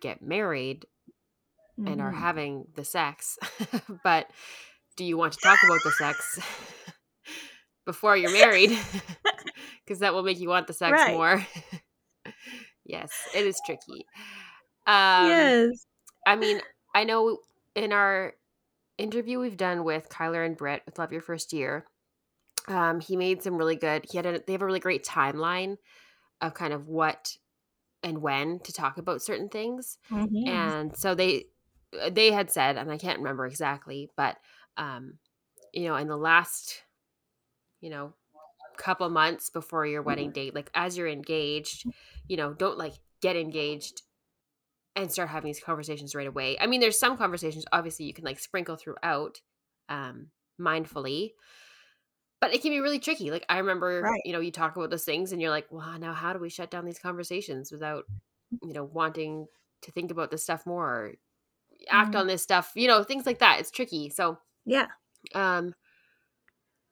get 0.00 0.22
married 0.22 0.86
and 1.76 2.00
are 2.00 2.12
Mhm. 2.12 2.18
having 2.18 2.66
the 2.74 2.84
sex. 2.84 3.38
but 4.04 4.28
do 4.96 5.04
you 5.04 5.16
want 5.16 5.32
to 5.34 5.38
talk 5.40 5.58
about 5.64 5.80
the 5.84 5.92
sex 5.92 6.38
before 7.86 8.16
you're 8.16 8.32
married? 8.32 8.76
Because 9.84 10.00
that 10.00 10.12
will 10.12 10.22
make 10.22 10.38
you 10.38 10.48
want 10.50 10.66
the 10.66 10.74
sex 10.74 10.92
Right. 10.92 11.12
more. 11.14 11.46
yes, 12.84 13.10
it 13.34 13.46
is 13.46 13.58
tricky. 13.64 14.04
Um, 14.88 15.56
Yes. 15.58 15.86
I 16.26 16.36
mean, 16.36 16.62
I 16.94 17.04
know 17.04 17.40
in 17.76 17.92
our 17.92 18.34
interview 18.98 19.40
we've 19.40 19.56
done 19.58 19.84
with 19.84 20.08
Kyler 20.10 20.46
and 20.46 20.56
Britt 20.56 20.84
with 20.86 20.98
Love 20.98 21.12
Your 21.12 21.22
First 21.22 21.52
Year, 21.52 21.86
um, 22.68 23.00
he 23.00 23.16
made 23.16 23.42
some 23.42 23.56
really 23.56 23.76
good. 23.76 24.06
He 24.10 24.18
had 24.18 24.26
a, 24.26 24.40
they 24.40 24.52
have 24.52 24.62
a 24.62 24.66
really 24.66 24.80
great 24.80 25.04
timeline 25.04 25.78
of 26.40 26.54
kind 26.54 26.72
of 26.72 26.88
what 26.88 27.36
and 28.02 28.22
when 28.22 28.60
to 28.60 28.72
talk 28.72 28.98
about 28.98 29.22
certain 29.22 29.48
things, 29.50 29.98
Mhm. 30.10 30.48
and 30.48 30.96
so 30.96 31.14
they 31.14 31.46
uh, 32.00 32.10
they 32.10 32.32
had 32.32 32.50
said, 32.50 32.76
and 32.78 32.90
I 32.92 32.98
can't 32.98 33.18
remember 33.20 33.46
exactly, 33.46 34.10
but 34.16 34.38
um, 34.78 35.18
you 35.72 35.84
know, 35.88 35.96
in 35.96 36.08
the 36.08 36.18
last 36.18 36.84
you 37.80 37.90
know 37.90 38.14
couple 38.78 39.08
months 39.10 39.50
before 39.50 39.86
your 39.86 40.02
wedding 40.02 40.32
date, 40.32 40.54
like 40.54 40.70
as 40.74 40.96
you're 40.98 41.08
engaged, 41.08 41.86
you 42.28 42.36
know, 42.36 42.54
don't 42.54 42.78
like 42.78 42.94
get 43.22 43.36
engaged 43.36 44.02
and 45.02 45.12
start 45.12 45.28
having 45.30 45.48
these 45.48 45.60
conversations 45.60 46.14
right 46.14 46.26
away. 46.26 46.58
I 46.60 46.66
mean, 46.66 46.80
there's 46.80 46.98
some 46.98 47.16
conversations 47.18 47.64
obviously 47.72 48.06
you 48.06 48.14
can 48.14 48.24
like 48.24 48.38
sprinkle 48.38 48.76
throughout 48.76 49.40
um 49.88 50.30
mindfully, 50.60 51.32
but 52.40 52.54
it 52.54 52.62
can 52.62 52.70
be 52.70 52.80
really 52.80 53.00
tricky. 53.00 53.30
Like 53.30 53.44
I 53.48 53.58
remember, 53.58 54.10
Right. 54.10 54.22
you 54.22 54.32
know, 54.32 54.40
you 54.40 54.52
talk 54.52 54.76
about 54.76 54.90
those 54.90 55.04
things 55.04 55.32
and 55.32 55.40
you're 55.42 55.50
like, 55.50 55.66
"Well, 55.70 55.98
now 55.98 56.12
how 56.14 56.32
do 56.32 56.38
we 56.38 56.48
shut 56.50 56.70
down 56.70 56.84
these 56.84 56.98
conversations 56.98 57.72
without, 57.72 58.04
you 58.62 58.72
know, 58.74 58.84
wanting 58.84 59.48
to 59.82 59.92
think 59.92 60.10
about 60.10 60.30
this 60.30 60.44
stuff 60.44 60.66
more 60.66 60.86
or 60.88 61.14
act 61.90 62.14
Mhm. 62.14 62.16
on 62.16 62.26
this 62.28 62.42
stuff, 62.42 62.72
you 62.76 62.88
know, 62.88 63.04
things 63.04 63.26
like 63.26 63.40
that." 63.40 63.60
It's 63.60 63.72
tricky. 63.72 64.10
So, 64.10 64.38
Yeah. 64.64 64.88
um 65.34 65.74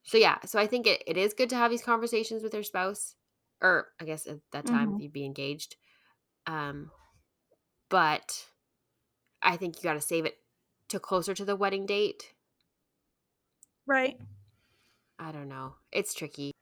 so 0.04 0.18
yeah, 0.18 0.38
so 0.44 0.58
I 0.58 0.66
think 0.66 0.86
it, 0.86 1.02
it 1.06 1.16
is 1.16 1.34
good 1.34 1.50
to 1.50 1.56
have 1.56 1.70
these 1.70 1.82
conversations 1.82 2.42
with 2.42 2.54
your 2.54 2.62
spouse 2.62 3.16
or 3.60 3.92
I 4.00 4.04
guess 4.04 4.26
at 4.26 4.38
that 4.52 4.66
time 4.66 4.94
Mhm. 4.94 4.98
you'd 4.98 5.12
be 5.12 5.25
engaged. 5.25 5.76
Um 6.46 6.92
but 7.88 8.47
I 9.43 9.57
think 9.57 9.76
you 9.76 9.83
got 9.83 9.95
to 9.95 10.00
save 10.00 10.25
it 10.25 10.38
to 10.88 11.00
closer 11.00 11.35
to 11.35 11.45
the 11.45 11.57
wedding 11.57 11.87
date. 11.87 12.33
Right. 13.87 14.19
I 15.19 15.33
don't 15.33 15.49
know. 15.49 15.75
It's 15.93 16.14
tricky. 16.14 16.52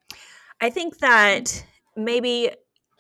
I 0.61 0.71
think 0.71 0.99
that 0.99 1.65
maybe 1.97 2.51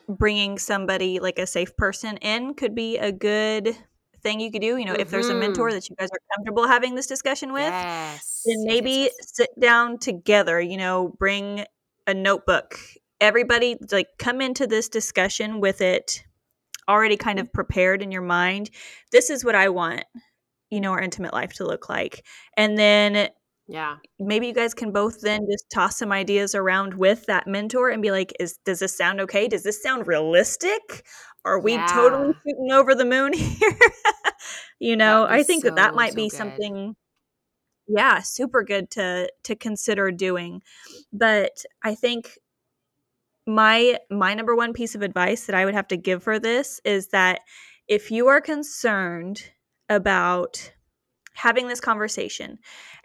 bringing 0.08 0.58
somebody 0.58 1.20
like 1.20 1.38
a 1.38 1.46
safe 1.46 1.76
person 1.76 2.16
in 2.18 2.54
could 2.54 2.74
be 2.74 2.98
a 2.98 3.12
good 3.12 3.76
thing 4.22 4.40
you 4.40 4.50
could 4.50 4.62
do. 4.62 4.76
You 4.76 4.84
know, 4.84 4.94
if 4.94 5.10
there's 5.10 5.28
a 5.28 5.34
mentor 5.34 5.68
Mhm. 5.68 5.72
that 5.72 5.88
you 5.88 5.96
guys 5.96 6.08
are 6.10 6.20
comfortable 6.34 6.66
having 6.66 6.94
this 6.94 7.06
discussion 7.06 7.52
with, 7.52 7.62
Yes. 7.62 8.42
then 8.44 8.56
Yes, 8.58 8.64
yes, 8.64 8.66
maybe 8.66 8.90
yes. 8.90 9.12
sit 9.20 9.50
down 9.60 9.98
together, 9.98 10.60
you 10.60 10.76
know, 10.76 11.14
bring 11.18 11.64
a 12.06 12.14
notebook. 12.14 12.78
Everybody 13.20 13.76
like 13.92 14.08
come 14.18 14.40
into 14.40 14.66
this 14.66 14.88
discussion 14.88 15.60
with 15.60 15.80
it 15.80 16.24
already 16.88 17.16
kind 17.16 17.38
mm-hmm. 17.38 17.46
of 17.46 17.52
prepared 17.52 18.02
in 18.02 18.12
your 18.12 18.22
mind. 18.22 18.70
This 19.12 19.30
is 19.30 19.44
what 19.44 19.54
I 19.54 19.68
want, 19.68 20.04
you 20.70 20.80
know, 20.80 20.92
our 20.92 21.00
intimate 21.00 21.32
life 21.32 21.52
to 21.54 21.66
look 21.66 21.88
like. 21.88 22.24
And 22.56 22.76
then 22.78 23.28
Yeah. 23.66 23.96
maybe 24.18 24.46
you 24.48 24.52
guys 24.54 24.74
can 24.74 24.92
both 24.92 25.20
then 25.20 25.46
just 25.50 25.70
toss 25.72 25.96
some 25.98 26.12
ideas 26.12 26.54
around 26.54 26.94
with 26.94 27.26
that 27.26 27.46
mentor 27.46 27.90
and 27.90 28.02
be 28.02 28.10
like, 28.10 28.32
"Is 28.38 28.58
does 28.64 28.80
this 28.80 28.96
sound 28.96 29.20
okay? 29.22 29.48
Does 29.48 29.62
this 29.62 29.82
sound 29.82 30.06
realistic? 30.06 31.06
Are 31.44 31.58
we 31.60 31.76
totally 31.88 32.34
shooting 32.46 32.72
over 32.72 32.94
the 32.94 33.04
moon 33.04 33.32
here?" 33.34 33.78
you 34.78 34.96
know, 34.96 35.26
I 35.26 35.42
think 35.42 35.64
that 35.64 35.76
that 35.76 35.94
might 35.94 36.12
so 36.12 36.16
be 36.16 36.28
good. 36.28 36.36
something 36.36 36.96
yeah, 37.86 38.20
super 38.20 38.62
good 38.62 38.90
to 38.92 39.30
to 39.44 39.56
consider 39.56 40.10
doing. 40.10 40.62
But 41.12 41.64
I 41.82 41.94
think 41.94 42.38
my 43.46 43.98
my 44.10 44.34
number 44.34 44.54
one 44.56 44.72
piece 44.72 44.94
of 44.94 45.02
advice 45.02 45.46
that 45.46 45.54
I 45.56 45.64
would 45.64 45.74
have 45.74 45.88
to 45.88 45.96
give 45.96 46.22
for 46.22 46.38
this 46.38 46.80
is 46.84 47.08
that 47.08 47.40
if 47.88 48.10
you 48.10 48.28
are 48.28 48.40
concerned 48.40 49.42
about 49.88 50.72
having 51.34 51.68
this 51.68 51.80
conversation 51.80 52.58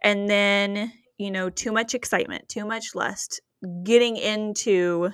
and 0.04 0.30
then 0.30 0.94
you 1.18 1.30
know 1.32 1.50
too 1.50 1.72
much 1.72 1.94
excitement 1.94 2.48
too 2.48 2.64
much 2.66 2.96
lust 2.96 3.42
getting 3.84 4.16
into 4.16 5.10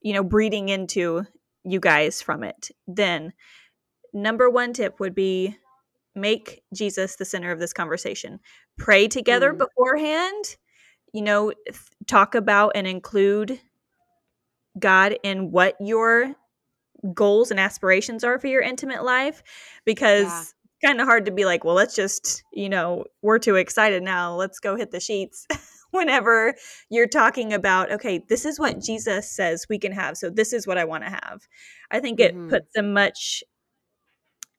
you 0.00 0.14
know 0.14 0.24
breeding 0.24 0.70
into 0.70 1.24
you 1.64 1.80
guys 1.80 2.22
from 2.22 2.42
it 2.42 2.70
then 2.86 3.32
number 4.14 4.48
one 4.48 4.72
tip 4.72 4.98
would 5.00 5.14
be 5.14 5.54
make 6.14 6.62
jesus 6.72 7.16
the 7.16 7.24
center 7.24 7.50
of 7.50 7.58
this 7.58 7.72
conversation 7.72 8.38
pray 8.78 9.08
together 9.08 9.52
Mm. 9.52 9.58
beforehand 9.58 10.56
you 11.12 11.20
know 11.22 11.52
th- 11.66 11.78
talk 12.06 12.34
about 12.34 12.72
and 12.74 12.86
include 12.86 13.60
god 14.84 15.18
in 15.24 15.50
what 15.50 15.76
your 15.80 16.34
goals 17.14 17.50
and 17.50 17.60
aspirations 17.60 18.24
are 18.24 18.38
for 18.38 18.46
your 18.48 18.62
intimate 18.62 19.04
life 19.04 19.42
because 19.84 20.22
Yeah. 20.24 20.40
it's 20.42 20.54
kind 20.84 21.00
of 21.00 21.06
hard 21.06 21.26
to 21.26 21.32
be 21.32 21.44
like, 21.44 21.64
well, 21.64 21.74
let's 21.74 21.94
just, 21.96 22.44
you 22.52 22.68
know, 22.68 23.04
we're 23.22 23.38
too 23.38 23.56
excited 23.56 24.02
now. 24.02 24.34
Let's 24.34 24.60
go 24.60 24.76
hit 24.76 24.90
the 24.90 25.00
sheets. 25.00 25.46
Whenever 25.92 26.54
you're 26.90 27.08
talking 27.08 27.52
about, 27.52 27.92
okay, 27.92 28.20
this 28.28 28.44
is 28.44 28.58
what 28.58 28.80
Jesus 28.82 29.30
says 29.30 29.66
we 29.70 29.78
can 29.78 29.92
have. 29.92 30.16
So 30.16 30.30
this 30.30 30.52
is 30.52 30.66
what 30.66 30.78
I 30.78 30.84
want 30.84 31.04
to 31.04 31.10
have. 31.10 31.42
I 31.90 32.00
think 32.00 32.20
it 32.20 32.34
Mhm. 32.34 32.48
puts 32.48 32.76
a 32.76 32.82
much, 32.82 33.44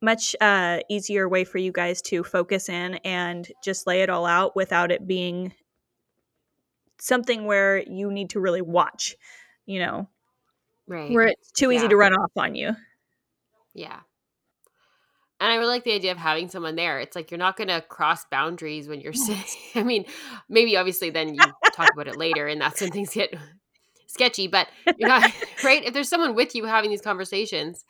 much 0.01 0.36
uh, 0.41 0.79
easier 0.89 1.27
way 1.29 1.44
for 1.44 1.58
you 1.58 1.72
guys 1.72 2.01
to 2.03 2.24
focus 2.24 2.70
in 2.70 2.96
and 3.05 3.48
just 3.63 3.88
lay 3.88 4.01
it 4.01 4.10
all 4.10 4.25
out 4.25 4.55
without 4.55 4.91
it 4.91 5.08
being 5.08 5.53
something 7.00 7.46
where 7.46 7.79
you 7.89 8.12
need 8.12 8.29
to 8.32 8.39
really 8.39 8.62
watch, 8.62 9.15
you 9.65 9.79
know, 9.79 10.08
Right. 10.88 11.12
where 11.12 11.27
it's 11.27 11.51
too 11.51 11.72
easy 11.72 11.84
Yeah. 11.84 11.89
to 11.89 11.98
run 11.98 12.13
off 12.13 12.32
on 12.36 12.56
you. 12.56 12.75
Yeah. 13.74 14.00
And 15.42 15.51
I 15.51 15.56
really 15.56 15.68
like 15.68 15.84
the 15.84 15.92
idea 15.94 16.12
of 16.12 16.18
having 16.18 16.48
someone 16.50 16.75
there. 16.75 17.00
It's 17.00 17.15
like 17.15 17.30
you're 17.30 17.38
not 17.38 17.58
going 17.58 17.68
to 17.68 17.82
cross 17.82 18.25
boundaries 18.32 18.88
when 18.88 19.01
you're. 19.01 19.13
I 19.75 19.84
mean, 19.84 20.06
maybe 20.48 20.77
obviously 20.77 21.10
then 21.10 21.34
you 21.36 21.42
talk 21.74 21.92
about 21.94 22.08
it 22.08 22.18
later 22.18 22.48
and 22.48 22.62
that's 22.62 22.80
when 22.82 22.92
things 22.92 23.13
get 23.13 23.34
sketchy, 24.08 24.48
but 24.48 24.68
you're 24.98 25.10
not, 25.10 25.30
right? 25.63 25.84
If 25.84 25.94
there's 25.94 26.08
someone 26.10 26.36
with 26.36 26.56
you 26.56 26.65
having 26.65 26.89
these 26.89 27.01
conversations, 27.01 27.84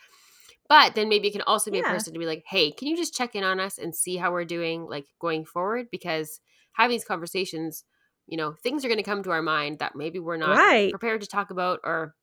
but 0.67 0.95
then 0.95 1.07
maybe 1.07 1.27
it 1.27 1.31
can 1.31 1.43
also 1.43 1.69
be 1.69 1.79
a 1.79 1.83
person 1.83 2.13
to 2.13 2.19
be 2.19 2.25
like, 2.25 2.43
hey, 2.47 2.71
can 2.71 2.87
you 2.87 2.97
just 2.97 3.13
check 3.13 3.35
in 3.35 3.43
on 3.43 3.59
us 3.59 3.77
and 3.77 3.93
see 3.95 4.17
how 4.17 4.31
we're 4.31 4.45
doing, 4.45 4.85
like 4.87 5.05
going 5.19 5.45
forward? 5.45 5.87
Because 5.91 6.39
having 6.73 6.95
these 6.95 7.05
conversations, 7.05 7.83
you 8.25 8.37
know, 8.37 8.55
things 8.63 8.83
are 8.83 8.87
going 8.87 8.97
to 8.97 9.03
come 9.03 9.21
to 9.21 9.29
our 9.31 9.43
mind 9.43 9.77
that 9.79 9.95
maybe 9.95 10.17
we're 10.17 10.37
not 10.37 10.57
Right. 10.57 10.89
prepared 10.89 11.21
to 11.21 11.27
talk 11.27 11.51
about 11.51 11.81
or, 11.83 12.15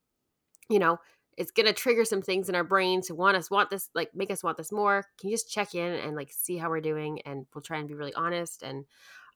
you 0.69 0.79
know, 0.79 0.99
it's 1.37 1.51
going 1.51 1.67
to 1.67 1.73
trigger 1.73 2.05
some 2.05 2.23
things 2.23 2.49
in 2.49 2.55
our 2.55 2.65
brains 2.65 3.07
to 3.07 3.15
want 3.15 3.37
us 3.37 3.51
want 3.51 3.71
this 3.71 3.89
like 3.95 4.11
make 4.15 4.31
us 4.31 4.43
want 4.43 4.57
this 4.59 4.71
more 4.71 5.05
can 5.19 5.31
you 5.31 5.35
just 5.35 5.51
check 5.51 5.75
in 5.75 5.95
and 5.95 6.15
like 6.17 6.31
see 6.31 6.57
how 6.59 6.69
we're 6.69 6.81
doing 6.81 7.21
and 7.23 7.47
we'll 7.55 7.63
try 7.63 7.79
and 7.79 7.89
be 7.89 7.95
really 7.95 8.15
honest 8.15 8.63
and 8.63 8.85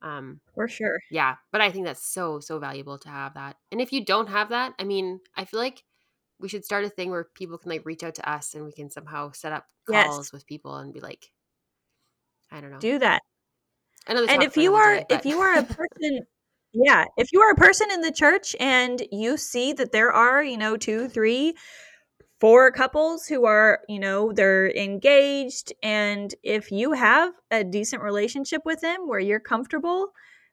um 0.02 0.40
For 0.54 0.68
sure. 0.68 0.98
yeah 1.10 1.36
but 1.52 1.60
i 1.60 1.70
think 1.70 1.84
that's 1.86 2.04
so 2.04 2.40
so 2.40 2.58
valuable 2.58 2.98
to 2.98 3.08
have 3.08 3.34
that 3.34 3.56
and 3.72 3.80
if 3.80 3.92
you 3.92 4.04
don't 4.04 4.28
have 4.28 4.50
that 4.50 4.74
i 4.78 4.84
mean 4.84 5.20
i 5.36 5.44
feel 5.44 5.60
like 5.60 5.84
we 6.40 6.48
should 6.48 6.64
start 6.64 6.84
a 6.84 6.90
thing 6.90 7.10
where 7.10 7.24
people 7.34 7.58
can 7.58 7.70
like 7.70 7.86
reach 7.86 8.02
out 8.02 8.14
to 8.16 8.28
us 8.30 8.54
and 8.54 8.64
we 8.64 8.72
can 8.72 8.90
somehow 8.90 9.30
set 9.32 9.52
up 9.52 9.66
Yes. 9.88 10.06
calls 10.06 10.32
with 10.32 10.46
people 10.46 10.76
and 10.76 10.92
be 10.92 11.00
like 11.00 11.30
i 12.50 12.60
don't 12.60 12.70
know 12.70 12.80
Do 12.80 12.98
that. 12.98 13.22
another 14.06 14.28
And 14.28 14.42
if 14.42 14.56
you 14.56 14.74
are 14.74 15.00
day 15.00 15.06
if 15.08 15.24
you 15.24 15.40
are 15.40 15.58
a 15.58 15.62
person 15.64 16.26
yeah, 16.84 17.04
if 17.16 17.32
you 17.32 17.40
are 17.40 17.52
a 17.52 17.56
person 17.56 17.88
in 17.92 18.02
the 18.02 18.12
church 18.12 18.54
and 18.60 19.02
you 19.12 19.36
see 19.36 19.72
that 19.74 19.92
there 19.92 20.12
are, 20.12 20.42
you 20.42 20.56
know, 20.58 20.76
two 20.76 21.08
three 21.08 21.54
four 22.40 22.70
couples 22.72 23.26
who 23.26 23.46
are, 23.46 23.80
you 23.88 23.98
know, 23.98 24.32
they're 24.32 24.70
engaged 24.76 25.72
and 25.82 26.34
if 26.42 26.70
you 26.72 26.92
have 26.92 27.32
a 27.50 27.64
decent 27.64 28.02
relationship 28.02 28.62
with 28.66 28.80
them 28.80 29.08
where 29.08 29.20
you're 29.20 29.40
comfortable, 29.40 30.08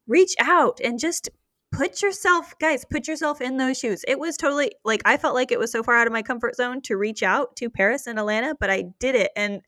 reach 0.08 0.36
out 0.42 0.80
and 0.84 1.00
just 1.00 1.30
put 1.72 2.02
yourself 2.02 2.54
guys, 2.60 2.86
put 2.90 3.08
yourself 3.08 3.42
in 3.42 3.58
those 3.58 3.80
shoes. 3.80 4.04
It 4.08 4.20
was 4.20 4.38
totally 4.38 4.72
like 4.86 5.02
I 5.06 5.18
felt 5.18 5.36
like 5.36 5.52
it 5.52 5.60
was 5.60 5.72
so 5.72 5.84
far 5.84 5.96
out 5.98 6.08
of 6.08 6.14
my 6.14 6.22
comfort 6.24 6.56
zone 6.56 6.82
to 6.84 6.98
reach 6.98 7.24
out 7.24 7.56
to 7.58 7.70
Paris 7.70 8.08
and 8.08 8.20
Alana, 8.20 8.56
but 8.60 8.70
I 8.70 8.86
did 9.00 9.16
it 9.16 9.32
and 9.36 9.62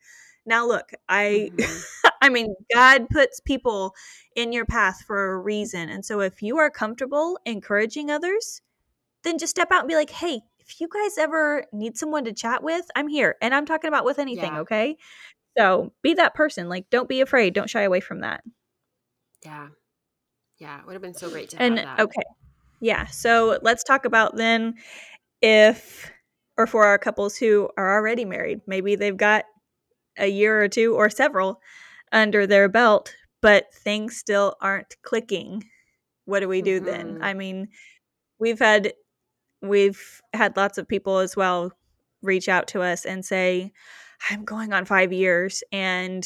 now 0.46 0.68
look, 0.68 0.92
I 1.10 1.52
Mhm. 1.54 1.84
I 2.22 2.30
mean, 2.30 2.56
God 2.74 3.08
puts 3.10 3.40
people 3.40 3.94
in 4.36 4.52
your 4.52 4.66
path 4.66 5.04
for 5.06 5.34
a 5.34 5.38
reason. 5.40 5.90
And 5.90 6.06
so 6.06 6.20
if 6.22 6.42
you 6.42 6.58
are 6.58 6.70
comfortable 6.70 7.40
encouraging 7.46 8.12
others, 8.12 8.62
then 9.24 9.38
just 9.38 9.52
step 9.52 9.72
out 9.72 9.82
and 9.82 9.90
be 9.90 9.96
like, 9.96 10.10
hey, 10.10 10.42
if 10.60 10.80
you 10.82 10.88
guys 10.88 11.18
ever 11.18 11.66
need 11.72 11.98
someone 11.98 12.26
to 12.26 12.34
chat 12.34 12.64
with, 12.64 12.86
I'm 12.96 13.08
here. 13.08 13.36
And 13.42 13.54
I'm 13.54 13.66
talking 13.66 13.88
about 13.88 14.06
with 14.06 14.20
anything, 14.20 14.54
yeah 14.54 14.60
okay? 14.62 14.98
So 15.58 15.94
be 16.02 16.14
that 16.16 16.34
person. 16.36 16.68
Like, 16.70 16.90
don't 16.90 17.08
be 17.10 17.22
afraid. 17.22 17.54
Don't 17.54 17.70
shy 17.70 17.84
away 17.84 18.00
from 18.00 18.22
that. 18.22 18.44
yeah 19.44 19.68
Yeah, 20.60 20.80
it 20.80 20.86
would 20.86 20.94
have 20.94 21.02
been 21.02 21.14
so 21.14 21.30
great 21.30 21.50
to 21.50 21.62
and 21.62 21.80
have 21.80 21.98
that. 21.98 22.04
okay. 22.04 22.24
Yeah. 22.82 23.06
So 23.08 23.60
let's 23.62 23.84
talk 23.84 24.06
about 24.06 24.36
then 24.36 24.76
if 25.42 26.12
or 26.58 26.68
for 26.68 26.86
our 26.86 26.98
couples 26.98 27.38
who 27.38 27.70
are 27.78 27.96
already 27.96 28.26
married, 28.26 28.62
maybe 28.68 28.96
they've 28.96 29.16
got 29.18 29.46
a 30.18 30.28
year 30.28 30.62
or 30.62 30.68
two 30.68 30.96
or 30.96 31.10
several 31.10 31.62
under 32.16 32.48
their 32.48 32.70
belt, 32.70 33.14
but 33.42 33.72
things 33.72 34.18
still 34.18 34.56
aren't 34.62 34.96
clicking. 35.04 35.64
What 36.24 36.40
do 36.40 36.48
we 36.48 36.64
do 36.64 36.78
mm-hmm. 36.78 36.86
then? 36.86 37.20
I 37.22 37.36
mean, 37.36 37.68
we've 38.40 38.58
had 38.58 38.94
we've 39.62 40.22
had 40.34 40.58
lots 40.58 40.80
of 40.80 40.88
people 40.88 41.20
as 41.20 41.36
well 41.36 41.72
reach 42.22 42.50
out 42.50 42.68
to 42.70 42.82
us 42.82 43.06
and 43.06 43.24
say, 43.24 43.72
I'm 44.30 44.46
going 44.46 44.74
on 44.74 44.86
five 44.86 45.14
years 45.14 45.64
and 45.72 46.26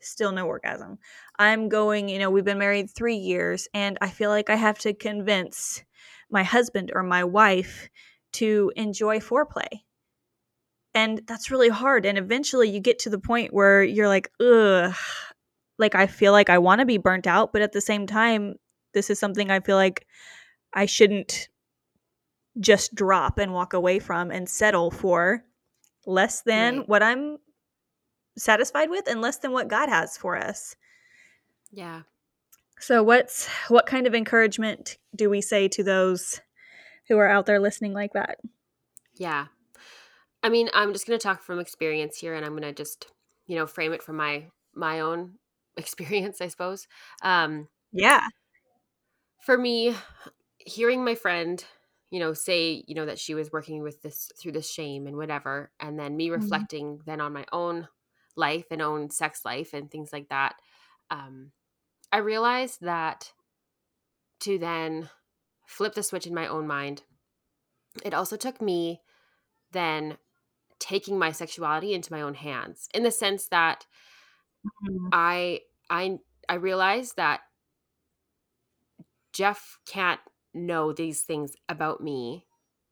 still 0.00 0.32
no 0.32 0.46
orgasm. 0.46 0.98
I'm 1.38 1.68
going, 1.68 2.08
you 2.08 2.18
know, 2.18 2.30
we've 2.30 2.44
been 2.44 2.58
married 2.58 2.90
three 2.90 3.16
years 3.16 3.68
and 3.72 3.98
I 4.00 4.08
feel 4.08 4.30
like 4.30 4.50
I 4.50 4.56
have 4.56 4.78
to 4.80 4.94
convince 4.94 5.84
my 6.30 6.42
husband 6.42 6.90
or 6.94 7.02
my 7.02 7.24
wife 7.24 7.88
to 8.32 8.72
enjoy 8.74 9.20
foreplay. 9.20 9.82
And 10.94 11.22
that's 11.26 11.50
really 11.50 11.70
hard. 11.70 12.04
And 12.04 12.18
eventually 12.18 12.68
you 12.68 12.80
get 12.80 12.98
to 13.00 13.10
the 13.10 13.18
point 13.18 13.52
where 13.52 13.82
you're 13.82 14.08
like, 14.08 14.30
ugh, 14.40 14.94
like 15.78 15.94
I 15.94 16.06
feel 16.06 16.32
like 16.32 16.50
I 16.50 16.58
want 16.58 16.80
to 16.80 16.86
be 16.86 16.98
burnt 16.98 17.26
out. 17.26 17.52
But 17.52 17.62
at 17.62 17.72
the 17.72 17.80
same 17.80 18.06
time, 18.06 18.56
this 18.92 19.08
is 19.08 19.18
something 19.18 19.50
I 19.50 19.60
feel 19.60 19.76
like 19.76 20.06
I 20.74 20.86
shouldn't 20.86 21.48
just 22.60 22.94
drop 22.94 23.38
and 23.38 23.52
walk 23.52 23.72
away 23.72 23.98
from 23.98 24.30
and 24.30 24.48
settle 24.48 24.90
for 24.90 25.44
less 26.06 26.42
than 26.42 26.78
right. 26.78 26.88
what 26.88 27.02
I'm 27.02 27.38
satisfied 28.36 28.90
with 28.90 29.08
and 29.08 29.20
less 29.20 29.38
than 29.38 29.52
what 29.52 29.68
God 29.68 29.88
has 29.88 30.16
for 30.16 30.36
us. 30.36 30.76
Yeah. 31.70 32.02
So 32.78 33.02
what's 33.02 33.48
what 33.68 33.86
kind 33.86 34.06
of 34.06 34.14
encouragement 34.14 34.98
do 35.14 35.30
we 35.30 35.40
say 35.40 35.68
to 35.68 35.82
those 35.82 36.40
who 37.08 37.16
are 37.18 37.28
out 37.28 37.46
there 37.46 37.60
listening 37.60 37.92
like 37.92 38.12
that? 38.12 38.38
Yeah. 39.14 39.46
I 40.42 40.48
mean, 40.48 40.68
I'm 40.74 40.92
just 40.92 41.06
going 41.06 41.18
to 41.18 41.22
talk 41.22 41.42
from 41.42 41.60
experience 41.60 42.18
here 42.18 42.34
and 42.34 42.44
I'm 42.44 42.52
going 42.52 42.62
to 42.62 42.72
just, 42.72 43.06
you 43.46 43.56
know, 43.56 43.66
frame 43.66 43.92
it 43.92 44.02
from 44.02 44.16
my 44.16 44.46
my 44.74 45.00
own 45.00 45.34
experience, 45.76 46.40
I 46.40 46.48
suppose. 46.48 46.86
Um 47.22 47.68
yeah. 47.92 48.26
For 49.44 49.58
me, 49.58 49.94
hearing 50.58 51.04
my 51.04 51.14
friend 51.14 51.64
you 52.12 52.20
know, 52.20 52.34
say, 52.34 52.84
you 52.86 52.94
know, 52.94 53.06
that 53.06 53.18
she 53.18 53.34
was 53.34 53.50
working 53.50 53.82
with 53.82 54.02
this 54.02 54.30
through 54.38 54.52
this 54.52 54.70
shame 54.70 55.06
and 55.06 55.16
whatever. 55.16 55.72
And 55.80 55.98
then 55.98 56.14
me 56.14 56.28
mm-hmm. 56.28 56.42
reflecting 56.42 57.00
then 57.06 57.22
on 57.22 57.32
my 57.32 57.46
own 57.52 57.88
life 58.36 58.66
and 58.70 58.82
own 58.82 59.08
sex 59.08 59.46
life 59.46 59.72
and 59.72 59.90
things 59.90 60.12
like 60.12 60.28
that. 60.28 60.56
Um, 61.10 61.52
I 62.12 62.18
realized 62.18 62.82
that 62.82 63.32
to 64.40 64.58
then 64.58 65.08
flip 65.66 65.94
the 65.94 66.02
switch 66.02 66.26
in 66.26 66.34
my 66.34 66.46
own 66.46 66.66
mind, 66.66 67.02
it 68.04 68.12
also 68.12 68.36
took 68.36 68.60
me 68.60 69.00
then 69.72 70.18
taking 70.82 71.16
my 71.16 71.30
sexuality 71.30 71.94
into 71.94 72.12
my 72.12 72.20
own 72.20 72.34
hands 72.34 72.88
in 72.92 73.04
the 73.04 73.10
sense 73.10 73.46
that 73.48 73.86
mm-hmm. 74.66 75.08
I 75.12 75.60
I 75.88 76.18
I 76.48 76.54
realized 76.54 77.16
that 77.16 77.40
Jeff 79.32 79.78
can't 79.86 80.20
know 80.52 80.92
these 80.92 81.22
things 81.22 81.54
about 81.68 82.02
me 82.02 82.44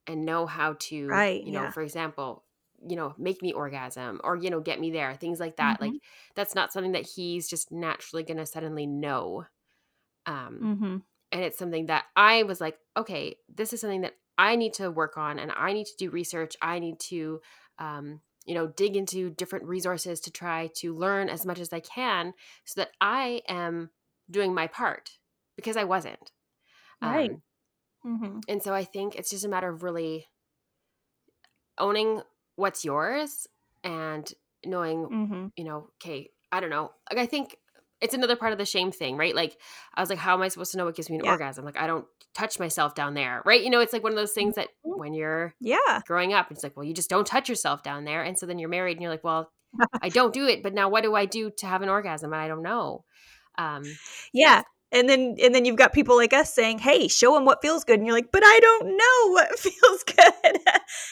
and 0.07 0.25
know 0.25 0.47
how 0.47 0.77
to 0.79 1.09
right, 1.09 1.43
you 1.43 1.53
know 1.53 1.65
yeah. 1.65 1.71
for 1.71 1.83
example 1.83 2.45
you 2.87 2.97
know 2.97 3.15
make 3.19 3.43
me 3.43 3.53
orgasm 3.53 4.21
or 4.25 4.37
you 4.37 4.51
know 4.51 4.61
get 4.61 4.81
me 4.81 4.91
there 4.91 5.15
things 5.15 5.39
like 5.39 5.57
that 5.57 5.81
mm-hmm. 5.81 5.93
like 5.93 6.03
that's 6.35 6.55
not 6.55 6.73
something 6.73 6.93
that 6.93 7.07
he's 7.07 7.49
just 7.49 7.71
naturally 7.71 8.23
gonna 8.23 8.47
suddenly 8.47 8.87
know 8.87 9.45
um 10.27 10.59
mm-hmm. 10.63 10.97
and 11.33 11.45
it's 11.45 11.59
something 11.59 11.87
that 11.87 12.05
i 12.17 12.43
was 12.45 12.61
like 12.61 12.79
okay 12.97 13.37
this 13.55 13.73
is 13.75 13.81
something 13.81 14.01
that 14.01 14.15
i 14.39 14.57
need 14.57 14.73
to 14.73 14.91
work 14.91 15.19
on 15.19 15.39
and 15.39 15.53
i 15.57 15.73
need 15.73 15.87
to 15.87 15.97
do 15.99 16.09
research 16.09 16.57
i 16.63 16.79
need 16.79 16.99
to 16.99 17.41
um 17.81 18.21
you 18.47 18.55
know 18.55 18.69
dig 18.69 18.97
into 18.97 19.31
different 19.31 19.65
resources 19.65 20.21
to 20.21 20.31
try 20.31 20.69
to 20.77 20.95
learn 20.95 21.29
as 21.29 21.45
much 21.45 21.59
as 21.59 21.73
i 21.73 21.81
can 21.81 22.33
so 22.65 22.81
that 22.81 22.91
i 23.01 23.43
am 23.49 23.91
doing 24.31 24.55
my 24.55 24.67
part 24.67 25.11
because 25.57 25.77
i 25.77 25.85
wasn't 25.85 26.31
right 27.03 27.31
um, 27.31 27.43
Mm-hmm. 28.07 28.39
And 28.49 28.63
so 28.63 28.75
I 28.75 28.85
think 28.85 29.15
it's 29.15 29.31
just 29.31 29.45
a 29.45 29.49
matter 29.49 29.69
of 29.69 29.83
really 29.83 30.29
owning 31.79 32.23
what's 32.57 32.85
yours 32.85 33.47
and 33.85 34.31
knowing, 34.65 35.07
mm-hmm. 35.07 35.47
you 35.57 35.65
know, 35.65 35.89
okay, 35.97 36.31
I 36.53 36.61
don't 36.61 36.71
know. 36.71 36.93
Like 37.11 37.21
I 37.21 37.27
think 37.27 37.57
it's 38.01 38.15
another 38.15 38.37
part 38.37 38.53
of 38.53 38.59
the 38.59 38.65
shame 38.65 38.93
thing, 38.93 39.17
right? 39.17 39.35
Like 39.35 39.59
I 39.95 40.01
was 40.01 40.11
like, 40.11 40.19
how 40.19 40.35
am 40.35 40.43
I 40.43 40.49
supposed 40.49 40.73
to 40.73 40.79
know 40.79 40.85
what 40.85 40.97
gives 40.97 41.11
me 41.11 41.17
an 41.17 41.25
yeah. 41.25 41.33
orgasm? 41.33 41.65
Like 41.65 41.79
I 41.79 41.87
don't 41.87 42.07
touch 42.35 42.59
myself 42.59 42.95
down 42.95 43.15
there, 43.15 43.43
right? 43.45 43.63
You 43.63 43.71
know, 43.71 43.81
it's 43.81 43.93
like 43.93 44.03
one 44.03 44.13
of 44.13 44.19
those 44.19 44.33
things 44.33 44.55
that 44.55 44.69
mm-hmm. 44.87 44.99
when 44.99 45.15
you're 45.15 45.55
yeah 45.61 46.01
growing 46.07 46.33
up, 46.33 46.51
it's 46.51 46.63
like, 46.63 46.77
well, 46.77 46.85
you 46.85 46.95
just 46.95 47.11
don't 47.11 47.27
touch 47.27 47.49
yourself 47.49 47.83
down 47.83 48.05
there, 48.05 48.23
and 48.23 48.39
so 48.39 48.47
then 48.47 48.59
you're 48.59 48.69
married 48.69 48.97
and 48.97 49.03
you're 49.03 49.11
like, 49.11 49.25
well, 49.25 49.51
I 50.03 50.09
don't 50.09 50.33
do 50.33 50.47
it, 50.47 50.63
but 50.63 50.75
now 50.75 50.89
what 50.89 51.03
do 51.03 51.15
I 51.15 51.27
do 51.27 51.51
to 51.59 51.67
have 51.67 51.83
an 51.83 51.89
orgasm? 51.89 52.33
I 52.33 52.49
don't 52.49 52.63
know. 52.63 53.05
Um, 53.59 53.85
yeah, 54.33 54.63
and 54.93 55.09
then 55.09 55.37
and 55.43 55.55
then 55.55 55.65
you've 55.65 55.77
got 55.77 55.93
people 55.93 56.17
like 56.17 56.33
us 56.33 56.53
saying 56.53 56.79
hey 56.79 57.09
show 57.09 57.35
them 57.35 57.45
what 57.45 57.63
feels 57.63 57.85
good 57.85 57.99
and 57.99 58.07
you're 58.07 58.17
like 58.17 58.33
but 58.33 58.43
i 58.45 58.61
don't 58.61 58.87
know 58.97 59.33
what 59.33 59.59
feels 59.59 60.05
good 60.05 60.61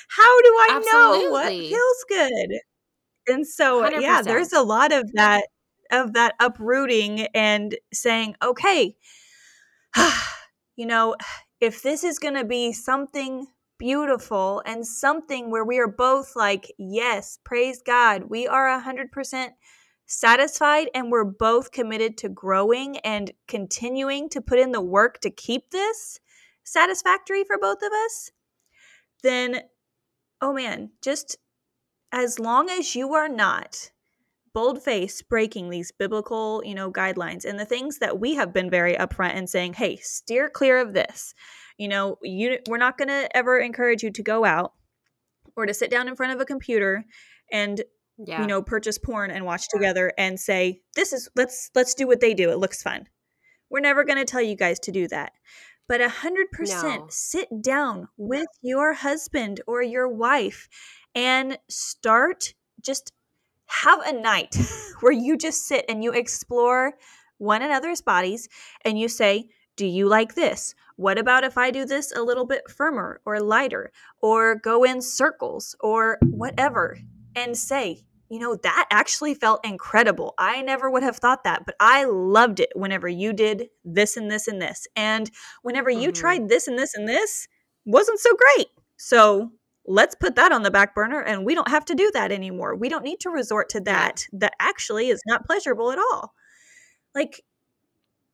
how 0.09 0.40
do 0.42 0.48
i 0.48 0.68
Absolutely. 0.72 1.24
know 1.24 1.31
what 1.31 1.48
feels 1.48 2.05
good 2.09 2.59
and 3.29 3.46
so 3.46 3.83
100%. 3.83 4.01
yeah 4.01 4.22
there's 4.22 4.53
a 4.53 4.62
lot 4.62 4.92
of 4.92 5.11
that 5.14 5.46
of 5.90 6.12
that 6.12 6.35
uprooting 6.40 7.27
and 7.35 7.77
saying 7.92 8.35
okay 8.42 8.96
you 10.77 10.87
know 10.87 11.14
if 11.61 11.83
this 11.83 12.05
is 12.05 12.18
going 12.18 12.35
to 12.35 12.44
be 12.44 12.72
something 12.72 13.46
beautiful 13.79 14.62
and 14.66 14.87
something 14.87 15.51
where 15.51 15.64
we 15.64 15.79
are 15.79 15.88
both 15.88 16.35
like 16.35 16.72
yes 16.79 17.38
praise 17.44 17.81
god 17.85 18.24
we 18.29 18.46
are 18.46 18.81
100% 18.81 19.51
satisfied 20.09 20.88
and 20.94 21.12
we're 21.12 21.22
both 21.22 21.70
committed 21.70 22.16
to 22.16 22.29
growing 22.29 22.96
and 22.98 23.31
continuing 23.46 24.29
to 24.31 24.40
put 24.40 24.59
in 24.59 24.72
the 24.72 24.81
work 24.81 25.20
to 25.20 25.31
keep 25.31 25.70
this 25.70 26.18
satisfactory 26.64 27.44
for 27.44 27.59
both 27.59 27.83
of 27.83 27.92
us, 27.92 28.31
then, 29.22 29.62
oh 30.40 30.53
man, 30.53 30.90
just 31.03 31.37
as 32.12 32.38
long 32.38 32.70
as 32.70 32.94
you 32.94 33.14
are 33.14 33.29
not 33.29 33.90
boldface 34.52 35.22
breaking 35.22 35.70
these 35.70 35.92
biblical, 35.92 36.62
you 36.64 36.74
know, 36.74 36.90
guidelines 36.90 37.44
and 37.44 37.58
the 37.58 37.64
things 37.64 37.98
that 37.98 38.18
we 38.18 38.34
have 38.34 38.52
been 38.52 38.70
very 38.70 38.94
upfront 38.94 39.34
and 39.34 39.48
saying, 39.48 39.74
hey, 39.74 39.96
steer 39.96 40.48
clear 40.48 40.78
of 40.78 40.94
this. 40.94 41.34
You 41.76 41.88
know, 41.88 42.18
you 42.22 42.58
we're 42.68 42.78
not 42.78 42.98
going 42.98 43.08
to 43.08 43.37
ever 43.37 43.58
encourage 43.58 44.02
you 44.02 44.11
to 44.11 44.22
go 44.22 44.44
out 44.44 44.72
or 45.56 45.66
to 45.66 45.74
sit 45.74 45.90
down 45.90 46.08
in 46.08 46.16
front 46.16 46.32
of 46.32 46.40
a 46.40 46.44
computer 46.44 47.04
and 47.52 47.82
yeah. 48.18 48.40
you 48.40 48.46
know 48.46 48.62
purchase 48.62 48.98
porn 48.98 49.30
and 49.30 49.44
watch 49.44 49.68
together 49.68 50.12
and 50.18 50.38
say 50.38 50.80
this 50.94 51.12
is 51.12 51.28
let's 51.37 51.70
let's 51.74 51.94
do 51.94 52.06
what 52.06 52.20
they 52.20 52.34
do 52.34 52.50
it 52.50 52.58
looks 52.58 52.82
fun. 52.82 53.06
We're 53.70 53.80
never 53.80 54.04
going 54.04 54.18
to 54.18 54.24
tell 54.24 54.40
you 54.40 54.56
guys 54.56 54.78
to 54.80 54.92
do 54.92 55.08
that. 55.08 55.32
But 55.88 56.00
a 56.00 56.08
hundred 56.08 56.50
percent 56.50 57.12
sit 57.12 57.48
down 57.62 58.08
with 58.16 58.48
your 58.62 58.92
husband 58.92 59.61
or 59.66 59.82
your 59.82 60.08
wife 60.08 60.68
and 61.14 61.58
start 61.68 62.54
just 62.82 63.12
have 63.68 64.00
a 64.07 64.12
night 64.12 64.57
where 65.00 65.12
you 65.12 65.37
just 65.37 65.66
sit 65.66 65.85
and 65.88 66.02
you 66.02 66.12
explore 66.12 66.94
one 67.38 67.62
another's 67.62 68.00
bodies 68.00 68.48
and 68.85 68.98
you 68.98 69.09
say 69.09 69.48
do 69.76 69.87
you 69.87 70.09
like 70.09 70.35
this 70.35 70.74
what 70.98 71.16
about 71.16 71.44
if 71.44 71.57
I 71.57 71.70
do 71.70 71.85
this 71.85 72.11
a 72.11 72.22
little 72.22 72.44
bit 72.44 72.68
firmer 72.68 73.20
or 73.24 73.38
lighter, 73.38 73.92
or 74.20 74.57
go 74.57 74.83
in 74.83 75.00
circles, 75.00 75.76
or 75.78 76.18
whatever, 76.24 76.98
and 77.37 77.57
say, 77.57 78.04
you 78.28 78.40
know, 78.40 78.57
that 78.57 78.88
actually 78.90 79.35
felt 79.35 79.64
incredible. 79.64 80.35
I 80.38 80.61
never 80.61 80.90
would 80.90 81.04
have 81.04 81.18
thought 81.18 81.44
that, 81.44 81.64
but 81.66 81.76
I 81.78 82.02
loved 82.02 82.59
it 82.59 82.70
whenever 82.74 83.07
you 83.07 83.33
did 83.33 83.68
this 83.85 84.16
and 84.16 84.28
this 84.28 84.48
and 84.48 84.61
this. 84.61 84.88
And 84.96 85.31
whenever 85.62 85.88
mm-hmm. 85.88 86.00
you 86.00 86.11
tried 86.11 86.48
this 86.48 86.66
and 86.66 86.76
this 86.76 86.96
and 86.96 87.09
this, 87.09 87.46
wasn't 87.87 88.18
so 88.18 88.31
great. 88.35 88.66
So 88.96 89.52
let's 89.88 90.14
put 90.14 90.37
that 90.37 90.53
on 90.53 90.62
the 90.62 90.70
back 90.70 90.94
burner 90.94 91.20
and 91.20 91.44
we 91.44 91.55
don't 91.55 91.68
have 91.68 91.85
to 91.87 91.94
do 91.94 92.11
that 92.12 92.31
anymore. 92.31 92.77
We 92.77 92.88
don't 92.88 93.03
need 93.03 93.20
to 93.20 93.31
resort 93.31 93.70
to 93.70 93.81
that 93.81 94.27
that 94.33 94.53
actually 94.61 95.09
is 95.09 95.22
not 95.27 95.46
pleasurable 95.46 95.90
at 95.90 95.98
all. 95.98 96.35
Like 97.14 97.42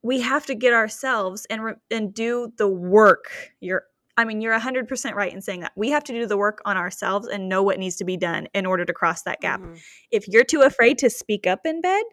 we 0.02 0.20
have 0.20 0.44
to 0.46 0.54
get 0.54 0.74
ourselves 0.74 1.46
and 1.48 1.64
re- 1.64 1.74
and 1.90 2.12
do 2.12 2.52
the 2.58 2.68
work. 2.68 3.30
You're 3.60 3.84
I 4.16 4.24
mean, 4.24 4.40
you're 4.40 4.56
100% 4.56 5.14
right 5.14 5.32
in 5.32 5.42
saying 5.42 5.60
that. 5.60 5.72
We 5.74 5.90
have 5.90 6.04
to 6.04 6.12
do 6.12 6.26
the 6.26 6.36
work 6.36 6.60
on 6.64 6.76
ourselves 6.76 7.26
and 7.26 7.48
know 7.48 7.64
what 7.64 7.80
needs 7.80 7.96
to 7.96 8.04
be 8.04 8.16
done 8.16 8.46
in 8.54 8.64
order 8.64 8.84
to 8.84 8.92
cross 8.92 9.22
that 9.22 9.40
gap. 9.40 9.60
Mm-hmm. 9.60 9.74
If 10.12 10.28
you're 10.28 10.44
too 10.44 10.60
afraid 10.60 10.98
to 10.98 11.10
speak 11.10 11.48
up 11.48 11.60
in 11.64 11.80
bed, 11.80 12.04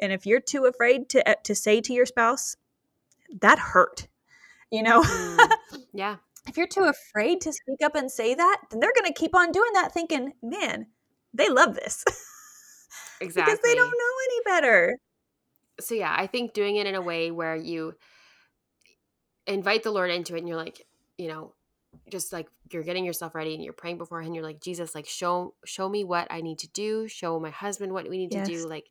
and 0.00 0.12
if 0.12 0.24
you're 0.24 0.40
too 0.40 0.66
afraid 0.66 1.08
to 1.10 1.28
uh, 1.28 1.34
to 1.44 1.54
say 1.54 1.80
to 1.80 1.92
your 1.92 2.06
spouse, 2.06 2.56
that 3.40 3.58
hurt. 3.58 4.08
You 4.70 4.82
know? 4.82 5.02
Mm. 5.02 5.50
Yeah. 5.92 6.16
If 6.48 6.56
you're 6.56 6.66
too 6.66 6.84
afraid 6.84 7.40
to 7.42 7.52
speak 7.52 7.78
up 7.84 7.94
and 7.94 8.10
say 8.10 8.34
that, 8.34 8.58
then 8.70 8.80
they're 8.80 8.92
going 8.98 9.12
to 9.12 9.18
keep 9.18 9.34
on 9.34 9.52
doing 9.52 9.72
that 9.74 9.92
thinking, 9.92 10.32
"Man, 10.42 10.86
they 11.34 11.48
love 11.48 11.74
this." 11.74 12.04
exactly. 13.20 13.52
because 13.54 13.62
they 13.62 13.74
don't 13.74 13.90
know 13.90 14.14
any 14.24 14.40
better. 14.44 14.98
So 15.80 15.94
yeah, 15.94 16.14
I 16.16 16.26
think 16.26 16.54
doing 16.54 16.76
it 16.76 16.86
in 16.86 16.94
a 16.94 17.02
way 17.02 17.30
where 17.30 17.56
you 17.56 17.94
invite 19.46 19.82
the 19.82 19.90
Lord 19.90 20.10
into 20.10 20.34
it 20.34 20.38
and 20.38 20.48
you're 20.48 20.56
like, 20.56 20.84
you 21.16 21.28
know, 21.28 21.54
just 22.10 22.32
like 22.32 22.48
you're 22.70 22.82
getting 22.82 23.04
yourself 23.04 23.34
ready 23.34 23.54
and 23.54 23.62
you're 23.62 23.72
praying 23.72 23.98
beforehand, 23.98 24.34
you're 24.34 24.44
like, 24.44 24.60
Jesus, 24.60 24.94
like 24.94 25.06
show 25.06 25.54
show 25.64 25.88
me 25.88 26.04
what 26.04 26.26
I 26.30 26.40
need 26.40 26.58
to 26.60 26.68
do, 26.68 27.08
show 27.08 27.38
my 27.38 27.50
husband 27.50 27.92
what 27.92 28.08
we 28.08 28.18
need 28.18 28.32
yes. 28.32 28.46
to 28.46 28.54
do. 28.54 28.68
Like 28.68 28.86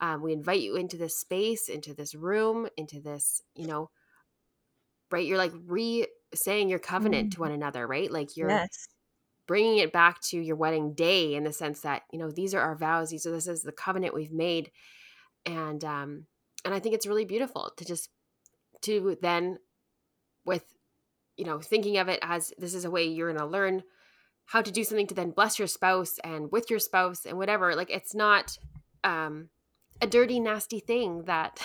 um, 0.00 0.22
we 0.22 0.32
invite 0.32 0.60
you 0.60 0.76
into 0.76 0.96
this 0.96 1.18
space, 1.18 1.68
into 1.68 1.94
this 1.94 2.14
room, 2.14 2.68
into 2.76 3.00
this, 3.00 3.42
you 3.54 3.66
know, 3.66 3.90
right? 5.10 5.26
You're 5.26 5.38
like 5.38 5.52
re 5.66 6.06
saying 6.34 6.68
your 6.68 6.78
covenant 6.78 7.28
mm. 7.28 7.32
to 7.32 7.40
one 7.40 7.52
another, 7.52 7.86
right? 7.86 8.10
Like 8.10 8.36
you're 8.36 8.50
yes. 8.50 8.88
bringing 9.46 9.78
it 9.78 9.92
back 9.92 10.20
to 10.22 10.38
your 10.38 10.56
wedding 10.56 10.94
day 10.94 11.34
in 11.34 11.44
the 11.44 11.52
sense 11.52 11.80
that, 11.80 12.02
you 12.12 12.18
know, 12.18 12.30
these 12.30 12.54
are 12.54 12.60
our 12.60 12.76
vows. 12.76 13.10
These 13.10 13.26
are, 13.26 13.30
this 13.30 13.46
is 13.46 13.62
the 13.62 13.72
covenant 13.72 14.14
we've 14.14 14.32
made. 14.32 14.70
And, 15.46 15.84
um, 15.84 16.26
and 16.64 16.74
I 16.74 16.78
think 16.78 16.94
it's 16.94 17.06
really 17.06 17.24
beautiful 17.24 17.72
to 17.76 17.84
just, 17.84 18.10
to 18.82 19.16
then 19.20 19.58
with, 20.44 20.64
you 21.36 21.44
know, 21.44 21.60
thinking 21.60 21.98
of 21.98 22.08
it 22.08 22.18
as 22.22 22.52
this 22.58 22.74
is 22.74 22.84
a 22.84 22.90
way 22.90 23.04
you're 23.04 23.32
going 23.32 23.40
to 23.40 23.46
learn 23.46 23.82
how 24.46 24.60
to 24.60 24.70
do 24.70 24.84
something 24.84 25.06
to 25.06 25.14
then 25.14 25.30
bless 25.30 25.58
your 25.58 25.68
spouse 25.68 26.18
and 26.24 26.50
with 26.50 26.70
your 26.70 26.78
spouse 26.78 27.24
and 27.24 27.38
whatever. 27.38 27.74
Like 27.74 27.90
it's 27.90 28.14
not, 28.14 28.58
um, 29.04 29.48
a 30.00 30.06
dirty 30.06 30.40
nasty 30.40 30.80
thing 30.80 31.24
that 31.24 31.60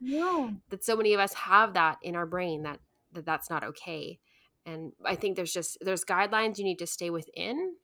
no. 0.00 0.54
that 0.70 0.84
so 0.84 0.96
many 0.96 1.14
of 1.14 1.20
us 1.20 1.32
have 1.34 1.74
that 1.74 1.98
in 2.02 2.16
our 2.16 2.26
brain 2.26 2.62
that 2.64 2.80
that 3.16 3.26
that's 3.26 3.50
not 3.50 3.64
okay 3.64 4.18
and 4.64 4.92
i 5.04 5.14
think 5.14 5.36
there's 5.36 5.52
just 5.52 5.76
there's 5.80 6.04
guidelines 6.04 6.58
you 6.58 6.64
need 6.64 6.78
to 6.78 6.86
stay 6.86 7.10
within 7.10 7.74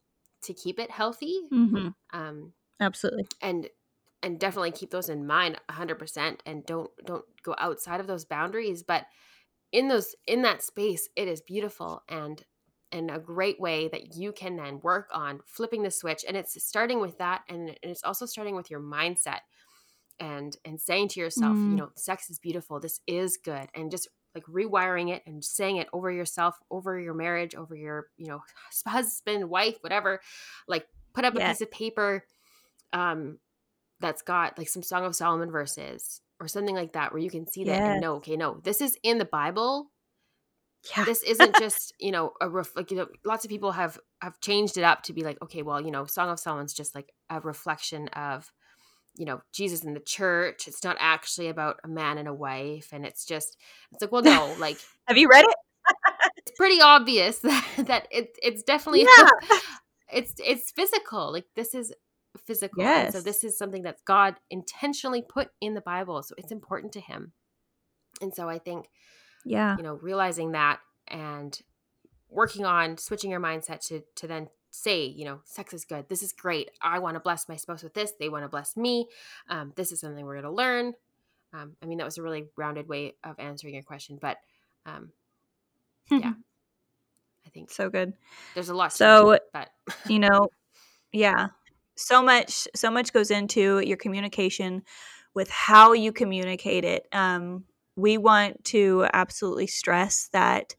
to 0.43 0.55
keep 0.55 0.79
it 0.79 0.91
healthy 0.91 1.41
mm-hmm. 1.53 1.89
um 2.13 2.53
absolutely 2.81 3.25
and 3.41 3.69
and 4.23 4.39
definitely 4.39 4.71
keep 4.71 4.91
those 4.91 5.09
in 5.09 5.27
mind 5.27 5.57
100% 5.69 6.39
and 6.47 6.65
don't 6.65 6.91
don't 7.05 7.25
go 7.43 7.55
outside 7.59 8.01
of 8.01 8.07
those 8.07 8.25
boundaries 8.25 8.83
but 8.83 9.07
in 9.73 9.89
those 9.89 10.15
in 10.27 10.43
that 10.43 10.63
space 10.63 11.09
it 11.17 11.29
is 11.29 11.41
beautiful 11.41 12.03
and 12.09 12.45
and 12.93 13.11
a 13.11 13.19
great 13.19 13.59
way 13.59 13.89
that 13.89 14.15
you 14.15 14.33
can 14.33 14.57
then 14.57 14.79
work 14.83 15.09
on 15.13 15.41
flipping 15.47 15.83
the 15.83 15.91
switch 15.91 16.25
and 16.29 16.37
it's 16.37 16.63
starting 16.63 17.01
with 17.01 17.19
that 17.19 17.43
and, 17.49 17.69
and 17.69 17.79
it's 17.91 18.05
also 18.05 18.27
starting 18.27 18.55
with 18.55 18.71
your 18.71 18.81
mindset 18.81 19.41
and 20.21 20.57
and 20.65 20.81
saying 20.81 21.09
to 21.09 21.21
yourself 21.21 21.57
mm. 21.57 21.71
you 21.71 21.77
know 21.77 21.91
sex 21.97 22.29
is 22.31 22.39
beautiful 22.39 22.79
this 22.79 23.01
is 23.07 23.39
good 23.43 23.69
and 23.75 23.91
just 23.91 24.09
like 24.35 24.45
rewiring 24.47 25.11
it 25.11 25.23
and 25.27 25.45
saying 25.45 25.77
it 25.77 25.89
over 25.93 26.11
yourself 26.11 26.59
over 26.71 26.99
your 26.99 27.15
marriage 27.15 27.55
over 27.55 27.75
your 27.75 28.07
you 28.17 28.27
know 28.27 28.43
husband 28.87 29.49
wife 29.49 29.77
whatever 29.81 30.21
like 30.69 30.87
put 31.15 31.25
up 31.25 31.35
a 31.35 31.39
piece 31.41 31.61
of 31.61 31.71
paper 31.71 32.25
um 32.93 33.39
that's 34.01 34.23
got 34.23 34.59
like 34.59 34.69
some 34.69 34.83
song 34.83 35.05
of 35.05 35.15
solomon 35.15 35.51
verses 35.51 36.21
or 36.41 36.49
something 36.49 36.75
like 36.75 36.93
that 36.93 37.13
where 37.13 37.23
you 37.23 37.31
can 37.31 37.47
see 37.47 37.65
that 37.65 37.79
yes. 37.79 37.93
and 37.93 38.01
know 38.01 38.15
okay 38.15 38.37
no 38.37 38.61
this 38.65 38.81
is 38.81 38.97
in 39.03 39.19
the 39.19 39.25
bible 39.25 39.91
yeah. 40.97 41.05
this 41.05 41.23
isn't 41.23 41.57
just 41.59 41.93
you 42.01 42.11
know 42.11 42.33
a 42.41 42.49
ref 42.49 42.75
like 42.75 42.91
you 42.91 42.97
know 42.97 43.07
lots 43.25 43.45
of 43.45 43.51
people 43.51 43.73
have 43.73 43.99
have 44.21 44.41
changed 44.41 44.77
it 44.77 44.85
up 44.85 45.03
to 45.03 45.13
be 45.13 45.23
like 45.23 45.41
okay 45.43 45.63
well 45.63 45.81
you 45.81 45.91
know 45.91 46.05
song 46.05 46.29
of 46.29 46.41
solomon's 46.41 46.75
just 46.75 46.95
like 46.95 47.13
a 47.31 47.41
reflection 47.41 48.09
of 48.09 48.51
you 49.17 49.27
know 49.27 49.41
jesus 49.53 49.85
in 49.85 49.95
the 49.95 50.01
church 50.01 50.67
it's 50.67 50.83
not 50.83 50.97
actually 50.99 51.49
about 51.49 51.77
a 51.85 51.89
man 51.89 52.19
and 52.19 52.29
a 52.29 52.35
wife 52.35 52.89
and 52.93 53.05
it's 53.05 53.25
just 53.25 53.57
it's 53.93 54.03
like 54.03 54.13
well 54.13 54.23
no 54.23 54.55
like 54.59 54.79
have 55.07 55.19
you 55.19 55.29
read 55.29 55.45
it 55.45 55.55
it's 56.37 56.53
pretty 56.57 56.81
obvious 56.81 57.39
that, 57.41 57.67
that 57.79 58.09
it, 58.11 58.37
it's 58.43 58.63
definitely 58.63 59.03
yeah. 59.03 59.59
it's 60.13 60.35
it's 60.39 60.71
physical 60.71 61.33
like 61.33 61.47
this 61.55 61.75
is 61.75 61.93
physical 62.47 62.83
yes. 62.83 63.13
so 63.13 63.21
this 63.21 63.45
is 63.45 63.59
something 63.59 63.83
that 63.83 63.97
god 64.07 64.37
intentionally 64.51 65.23
put 65.23 65.49
in 65.61 65.75
the 65.75 65.81
bible 65.83 66.23
so 66.23 66.35
it's 66.39 66.53
important 66.53 66.93
to 66.93 67.01
him 67.01 67.33
and 68.23 68.35
so 68.35 68.49
i 68.49 68.59
think 68.59 68.87
yeah 69.45 69.77
you 69.77 69.83
know 69.83 69.99
realizing 70.03 70.53
that 70.53 70.81
and 71.09 71.61
working 72.31 72.65
on 72.65 72.97
switching 72.97 73.31
your 73.31 73.41
mindset 73.41 73.87
to 73.87 74.03
to 74.17 74.27
then 74.27 74.49
say, 74.73 75.05
you 75.05 75.25
know, 75.25 75.41
sex 75.45 75.73
is 75.75 75.85
good. 75.85 76.09
This 76.09 76.23
is 76.23 76.33
great. 76.33 76.71
I 76.81 76.99
want 76.99 77.15
to 77.15 77.21
bless 77.21 77.49
my 77.49 77.57
spouse 77.57 77.83
with 77.83 77.95
this. 77.95 78.13
They 78.19 78.31
want 78.31 78.45
to 78.45 78.49
bless 78.49 78.77
me. 78.77 79.07
Um, 79.49 79.73
this 79.77 79.93
is 79.93 80.01
something 80.01 80.25
we're 80.25 80.41
going 80.41 80.45
to 80.45 80.51
learn. 80.51 80.95
Um, 81.53 81.77
I 81.83 81.87
mean, 81.87 81.99
that 81.99 82.05
was 82.05 82.17
a 82.17 82.23
really 82.23 82.47
rounded 82.57 82.89
way 82.89 83.15
of 83.23 83.39
answering 83.39 83.75
your 83.75 83.83
question, 83.83 84.19
but 84.21 84.39
um, 84.87 85.11
yeah, 86.11 86.33
I 87.47 87.51
think 87.51 87.71
so 87.71 87.91
good. 87.91 88.15
There's 88.55 88.71
a 88.71 88.75
lot. 88.75 88.95
So, 88.95 89.39
but 89.53 89.69
you 90.09 90.19
know, 90.19 90.49
yeah, 91.13 91.49
so 91.95 92.23
much, 92.23 92.67
so 92.75 92.91
much 92.91 93.13
goes 93.13 93.31
into 93.31 93.81
your 93.81 93.99
communication 93.99 94.83
with 95.35 95.51
how 95.51 95.93
you 95.93 96.13
communicate 96.13 96.87
it. 96.87 97.07
Um, 97.13 97.65
we 97.95 98.17
want 98.17 98.65
to 98.65 99.07
absolutely 99.13 99.67
stress 99.67 100.31
that 100.33 100.75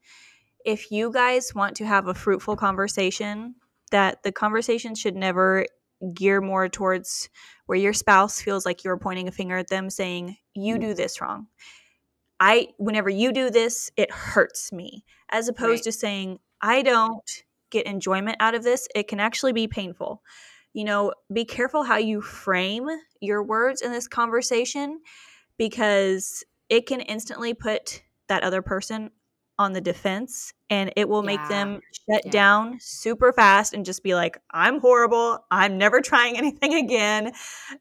if 0.65 0.91
you 0.91 1.11
guys 1.11 1.53
want 1.53 1.75
to 1.75 1.85
have 1.85 2.07
a 2.07 2.15
fruitful 2.15 2.55
conversation 2.55 3.53
that 3.93 4.23
the 4.23 4.31
conversation 4.31 4.95
should 4.95 5.15
never 5.15 5.67
gear 6.15 6.41
more 6.41 6.67
towards 6.67 7.29
where 7.67 7.77
your 7.77 7.93
spouse 7.93 8.41
feels 8.41 8.65
like 8.65 8.83
you're 8.83 8.97
pointing 8.97 9.27
a 9.27 9.31
finger 9.31 9.55
at 9.55 9.69
them 9.69 9.89
saying 9.89 10.35
you 10.55 10.79
do 10.79 10.93
mm. 10.93 10.95
this 10.95 11.21
wrong. 11.21 11.47
I 12.39 12.69
whenever 12.77 13.09
you 13.09 13.31
do 13.31 13.51
this 13.51 13.91
it 13.95 14.11
hurts 14.11 14.73
me. 14.73 15.05
As 15.29 15.47
opposed 15.47 15.81
right. 15.81 15.83
to 15.83 15.91
saying 15.91 16.39
i 16.61 16.81
don't 16.81 17.43
get 17.69 17.85
enjoyment 17.85 18.37
out 18.39 18.55
of 18.55 18.63
this 18.63 18.87
it 18.95 19.07
can 19.07 19.19
actually 19.19 19.53
be 19.53 19.67
painful. 19.67 20.23
You 20.73 20.85
know 20.85 21.13
be 21.31 21.45
careful 21.45 21.83
how 21.83 21.97
you 21.97 22.19
frame 22.19 22.89
your 23.21 23.43
words 23.43 23.83
in 23.83 23.91
this 23.91 24.07
conversation 24.07 25.01
because 25.57 26.43
it 26.67 26.87
can 26.87 26.99
instantly 27.01 27.53
put 27.53 28.01
that 28.27 28.43
other 28.43 28.63
person 28.63 29.11
on 29.59 29.73
the 29.73 29.81
defense 29.81 30.53
and 30.69 30.91
it 30.95 31.07
will 31.07 31.23
make 31.23 31.47
them 31.47 31.79
shut 32.09 32.21
yeah. 32.25 32.31
down 32.31 32.77
super 32.79 33.31
fast 33.31 33.73
and 33.73 33.85
just 33.85 34.03
be 34.03 34.15
like 34.15 34.37
i'm 34.51 34.79
horrible. 34.79 35.45
I'm 35.51 35.77
never 35.77 36.01
trying 36.11 36.37
anything 36.37 36.73
again 36.73 37.31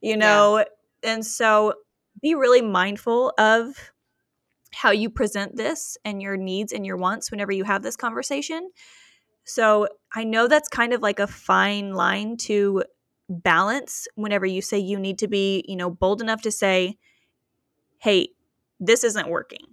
you 0.01 0.17
know? 0.17 0.59
Yeah. 0.59 0.65
and 1.13 1.27
so 1.27 1.75
be 2.21 2.35
really 2.35 2.63
mindful 2.63 3.33
of 3.39 3.93
how 4.75 4.91
you 4.91 5.11
present 5.11 5.57
this 5.57 5.99
and 6.05 6.23
your 6.23 6.37
needs 6.37 6.73
and 6.73 6.85
your 6.85 6.97
wants 6.97 7.31
whenever 7.31 7.53
you 7.53 7.65
have 7.65 7.83
this 7.83 7.97
conversation. 7.97 8.71
So 9.45 9.89
i 10.15 10.25
know 10.25 10.47
that's 10.47 10.69
kind 10.69 10.93
of 10.93 11.01
like 11.03 11.19
a 11.19 11.27
fine 11.27 11.95
line 11.95 12.37
to 12.37 12.85
balance 13.29 14.07
whenever 14.15 14.47
you 14.47 14.61
say 14.61 14.79
you 14.79 14.99
need 14.99 15.19
to 15.19 15.29
be 15.29 15.65
you 15.67 15.77
know 15.77 15.91
bold 15.91 16.21
enough 16.21 16.43
to 16.43 16.51
say 16.51 16.99
hey 17.99 18.29
this 18.79 19.05
isn't 19.05 19.29
working 19.29 19.65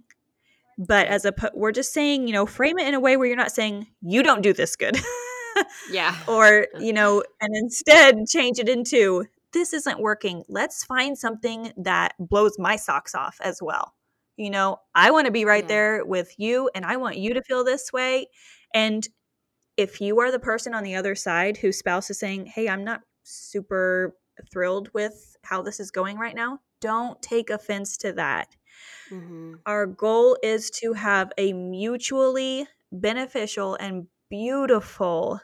but 0.80 1.06
as 1.06 1.24
a 1.24 1.34
we're 1.54 1.72
just 1.72 1.92
saying 1.92 2.26
you 2.26 2.32
know 2.32 2.46
frame 2.46 2.78
it 2.78 2.88
in 2.88 2.94
a 2.94 3.00
way 3.00 3.16
where 3.16 3.26
you're 3.26 3.36
not 3.36 3.52
saying 3.52 3.86
you 4.00 4.22
don't 4.22 4.42
do 4.42 4.52
this 4.52 4.76
good. 4.76 4.98
Yeah. 5.90 6.16
Or 6.28 6.66
you 6.80 6.92
know 6.92 7.22
and 7.40 7.54
instead 7.54 8.26
change 8.26 8.58
it 8.58 8.68
into 8.68 9.26
this 9.52 9.72
isn't 9.72 10.00
working. 10.00 10.44
Let's 10.48 10.84
find 10.84 11.18
something 11.18 11.72
that 11.76 12.14
blows 12.18 12.56
my 12.58 12.76
socks 12.76 13.14
off 13.14 13.36
as 13.42 13.60
well. 13.62 13.94
You 14.36 14.50
know 14.50 14.78
i 14.94 15.10
want 15.10 15.26
to 15.26 15.32
be 15.32 15.44
right 15.44 15.64
yeah. 15.64 15.68
there 15.68 16.04
with 16.04 16.34
you 16.38 16.70
and 16.74 16.86
i 16.86 16.96
want 16.96 17.18
you 17.18 17.34
to 17.34 17.42
feel 17.42 17.62
this 17.62 17.92
way. 17.92 18.26
And 18.72 19.06
if 19.76 20.00
you 20.00 20.20
are 20.20 20.30
the 20.30 20.38
person 20.38 20.74
on 20.74 20.84
the 20.84 20.94
other 20.94 21.14
side 21.14 21.56
whose 21.56 21.78
spouse 21.78 22.10
is 22.10 22.18
saying 22.18 22.46
hey 22.46 22.68
i'm 22.68 22.84
not 22.84 23.00
super 23.22 24.16
thrilled 24.52 24.90
with 24.94 25.36
how 25.42 25.62
this 25.62 25.80
is 25.80 25.90
going 25.90 26.18
right 26.18 26.34
now 26.34 26.58
don't 26.80 27.20
take 27.22 27.50
offense 27.50 27.96
to 27.96 28.12
that 28.12 28.48
Mm-hmm. 29.10 29.54
Our 29.66 29.86
goal 29.86 30.36
is 30.42 30.70
to 30.70 30.92
have 30.92 31.32
a 31.38 31.52
mutually 31.52 32.66
beneficial 32.92 33.76
and 33.76 34.06
beautiful 34.28 35.40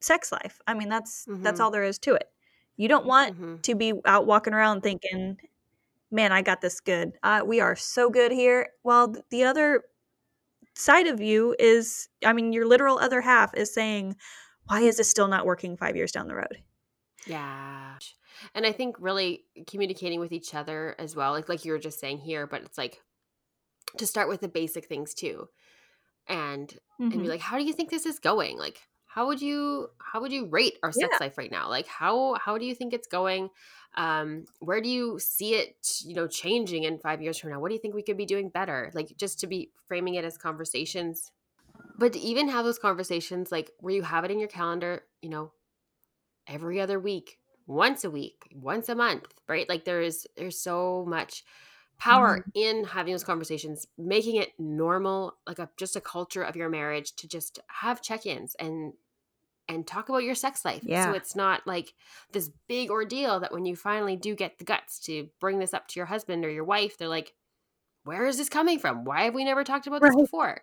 sex 0.00 0.32
life. 0.32 0.60
I 0.66 0.74
mean, 0.74 0.88
that's 0.88 1.26
mm-hmm. 1.26 1.42
that's 1.42 1.60
all 1.60 1.70
there 1.70 1.84
is 1.84 1.98
to 2.00 2.14
it. 2.14 2.28
You 2.76 2.88
don't 2.88 3.06
want 3.06 3.34
mm-hmm. 3.34 3.56
to 3.62 3.74
be 3.74 3.92
out 4.04 4.26
walking 4.26 4.54
around 4.54 4.82
thinking, 4.82 5.38
"Man, 6.10 6.32
I 6.32 6.42
got 6.42 6.60
this 6.60 6.80
good. 6.80 7.12
Uh, 7.22 7.42
we 7.44 7.60
are 7.60 7.76
so 7.76 8.10
good 8.10 8.32
here." 8.32 8.70
Well, 8.82 9.14
the 9.30 9.44
other 9.44 9.84
side 10.74 11.06
of 11.06 11.20
you 11.20 11.54
is, 11.58 12.08
I 12.24 12.32
mean, 12.32 12.52
your 12.52 12.66
literal 12.66 12.98
other 12.98 13.20
half 13.20 13.54
is 13.54 13.72
saying, 13.72 14.16
"Why 14.66 14.80
is 14.80 14.96
this 14.96 15.08
still 15.08 15.28
not 15.28 15.46
working 15.46 15.76
5 15.76 15.96
years 15.96 16.12
down 16.12 16.28
the 16.28 16.34
road?" 16.34 16.62
Yeah 17.26 17.96
and 18.54 18.66
i 18.66 18.72
think 18.72 18.96
really 18.98 19.44
communicating 19.66 20.20
with 20.20 20.32
each 20.32 20.54
other 20.54 20.94
as 20.98 21.14
well 21.14 21.32
like 21.32 21.48
like 21.48 21.64
you 21.64 21.72
were 21.72 21.78
just 21.78 22.00
saying 22.00 22.18
here 22.18 22.46
but 22.46 22.62
it's 22.62 22.78
like 22.78 23.00
to 23.96 24.06
start 24.06 24.28
with 24.28 24.40
the 24.40 24.48
basic 24.48 24.86
things 24.86 25.14
too 25.14 25.48
and 26.28 26.68
mm-hmm. 26.68 27.04
and 27.04 27.12
be 27.12 27.18
mm-hmm. 27.18 27.28
like 27.28 27.40
how 27.40 27.58
do 27.58 27.64
you 27.64 27.72
think 27.72 27.90
this 27.90 28.06
is 28.06 28.18
going 28.18 28.58
like 28.58 28.80
how 29.06 29.26
would 29.26 29.40
you 29.40 29.88
how 29.98 30.20
would 30.20 30.32
you 30.32 30.46
rate 30.46 30.78
our 30.82 30.90
sex 30.90 31.08
yeah. 31.12 31.24
life 31.24 31.38
right 31.38 31.50
now 31.50 31.68
like 31.68 31.86
how 31.86 32.34
how 32.34 32.58
do 32.58 32.64
you 32.64 32.74
think 32.74 32.92
it's 32.92 33.06
going 33.06 33.48
um 33.96 34.44
where 34.58 34.80
do 34.80 34.88
you 34.88 35.18
see 35.20 35.54
it 35.54 35.76
you 36.04 36.14
know 36.14 36.26
changing 36.26 36.82
in 36.84 36.98
five 36.98 37.22
years 37.22 37.38
from 37.38 37.50
now 37.50 37.60
what 37.60 37.68
do 37.68 37.74
you 37.74 37.80
think 37.80 37.94
we 37.94 38.02
could 38.02 38.16
be 38.16 38.26
doing 38.26 38.48
better 38.48 38.90
like 38.94 39.14
just 39.16 39.38
to 39.38 39.46
be 39.46 39.70
framing 39.86 40.14
it 40.14 40.24
as 40.24 40.36
conversations 40.36 41.30
but 41.96 42.12
to 42.12 42.18
even 42.18 42.48
have 42.48 42.64
those 42.64 42.78
conversations 42.78 43.52
like 43.52 43.70
where 43.78 43.94
you 43.94 44.02
have 44.02 44.24
it 44.24 44.30
in 44.30 44.38
your 44.40 44.48
calendar 44.48 45.02
you 45.22 45.28
know 45.28 45.52
every 46.48 46.80
other 46.80 46.98
week 46.98 47.38
once 47.66 48.04
a 48.04 48.10
week, 48.10 48.48
once 48.54 48.88
a 48.88 48.94
month, 48.94 49.34
right? 49.48 49.68
Like 49.68 49.84
there 49.84 50.02
is 50.02 50.26
there's 50.36 50.58
so 50.58 51.04
much 51.08 51.44
power 51.98 52.38
mm-hmm. 52.38 52.50
in 52.54 52.84
having 52.84 53.12
those 53.12 53.24
conversations, 53.24 53.86
making 53.96 54.36
it 54.36 54.52
normal, 54.58 55.36
like 55.46 55.58
a 55.58 55.68
just 55.76 55.96
a 55.96 56.00
culture 56.00 56.42
of 56.42 56.56
your 56.56 56.68
marriage 56.68 57.14
to 57.16 57.28
just 57.28 57.60
have 57.68 58.02
check-ins 58.02 58.54
and 58.56 58.92
and 59.68 59.86
talk 59.86 60.08
about 60.08 60.22
your 60.22 60.34
sex 60.34 60.64
life. 60.64 60.82
Yeah. 60.84 61.06
So 61.06 61.12
it's 61.12 61.34
not 61.34 61.66
like 61.66 61.94
this 62.32 62.50
big 62.68 62.90
ordeal 62.90 63.40
that 63.40 63.52
when 63.52 63.64
you 63.64 63.76
finally 63.76 64.16
do 64.16 64.34
get 64.34 64.58
the 64.58 64.64
guts 64.64 64.98
to 65.00 65.28
bring 65.40 65.58
this 65.58 65.72
up 65.72 65.88
to 65.88 65.98
your 65.98 66.06
husband 66.06 66.44
or 66.44 66.50
your 66.50 66.64
wife, 66.64 66.98
they're 66.98 67.08
like, 67.08 67.32
where 68.04 68.26
is 68.26 68.36
this 68.36 68.50
coming 68.50 68.78
from? 68.78 69.04
Why 69.04 69.22
have 69.22 69.34
we 69.34 69.44
never 69.44 69.64
talked 69.64 69.86
about 69.86 70.02
right. 70.02 70.12
this 70.14 70.20
before? 70.20 70.60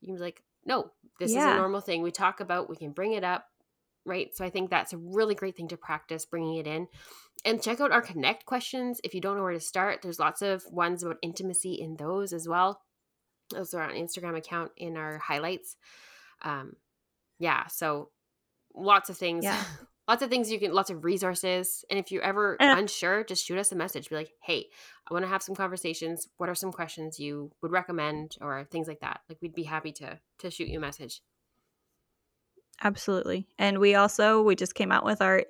You 0.00 0.08
can 0.08 0.16
be 0.16 0.20
like, 0.20 0.42
no, 0.66 0.90
this 1.18 1.32
yeah. 1.32 1.48
is 1.48 1.54
a 1.54 1.58
normal 1.58 1.80
thing 1.80 2.02
we 2.02 2.10
talk 2.10 2.40
about. 2.40 2.68
We 2.68 2.76
can 2.76 2.90
bring 2.90 3.12
it 3.12 3.24
up. 3.24 3.46
Right. 4.06 4.34
So 4.36 4.44
I 4.44 4.50
think 4.50 4.70
that's 4.70 4.92
a 4.92 4.98
really 4.98 5.34
great 5.34 5.56
thing 5.56 5.68
to 5.68 5.76
practice 5.76 6.24
bringing 6.24 6.56
it 6.56 6.66
in. 6.66 6.86
And 7.44 7.62
check 7.62 7.80
out 7.80 7.92
our 7.92 8.02
connect 8.02 8.46
questions 8.46 9.00
if 9.04 9.14
you 9.14 9.20
don't 9.20 9.36
know 9.36 9.42
where 9.42 9.52
to 9.52 9.60
start. 9.60 10.00
There's 10.02 10.18
lots 10.18 10.42
of 10.42 10.64
ones 10.70 11.02
about 11.02 11.18
intimacy 11.22 11.74
in 11.74 11.96
those 11.96 12.32
as 12.32 12.48
well. 12.48 12.80
Those 13.50 13.74
are 13.74 13.82
on 13.82 13.90
Instagram 13.94 14.36
account 14.36 14.72
in 14.76 14.96
our 14.96 15.18
highlights. 15.18 15.76
Um, 16.42 16.74
yeah. 17.38 17.66
So 17.66 18.10
lots 18.74 19.10
of 19.10 19.18
things. 19.18 19.44
Yeah. 19.44 19.62
lots 20.08 20.22
of 20.22 20.30
things 20.30 20.50
you 20.50 20.58
can 20.58 20.72
lots 20.72 20.90
of 20.90 21.04
resources 21.04 21.84
and 21.90 21.98
if 21.98 22.12
you're 22.12 22.22
ever 22.22 22.56
uh, 22.60 22.76
unsure 22.78 23.24
just 23.24 23.44
shoot 23.44 23.58
us 23.58 23.72
a 23.72 23.76
message 23.76 24.08
be 24.08 24.14
like 24.14 24.30
hey 24.42 24.66
i 25.08 25.12
want 25.12 25.24
to 25.24 25.28
have 25.28 25.42
some 25.42 25.54
conversations 25.54 26.28
what 26.36 26.48
are 26.48 26.54
some 26.54 26.72
questions 26.72 27.18
you 27.18 27.50
would 27.60 27.72
recommend 27.72 28.36
or 28.40 28.64
things 28.70 28.86
like 28.86 29.00
that 29.00 29.20
like 29.28 29.38
we'd 29.42 29.54
be 29.54 29.64
happy 29.64 29.92
to 29.92 30.18
to 30.38 30.50
shoot 30.50 30.68
you 30.68 30.78
a 30.78 30.80
message 30.80 31.22
Absolutely. 32.82 33.46
And 33.58 33.78
we 33.78 33.94
also 33.94 34.42
we 34.42 34.54
just 34.54 34.74
came 34.74 34.92
out 34.92 35.04
with 35.04 35.22
our 35.22 35.44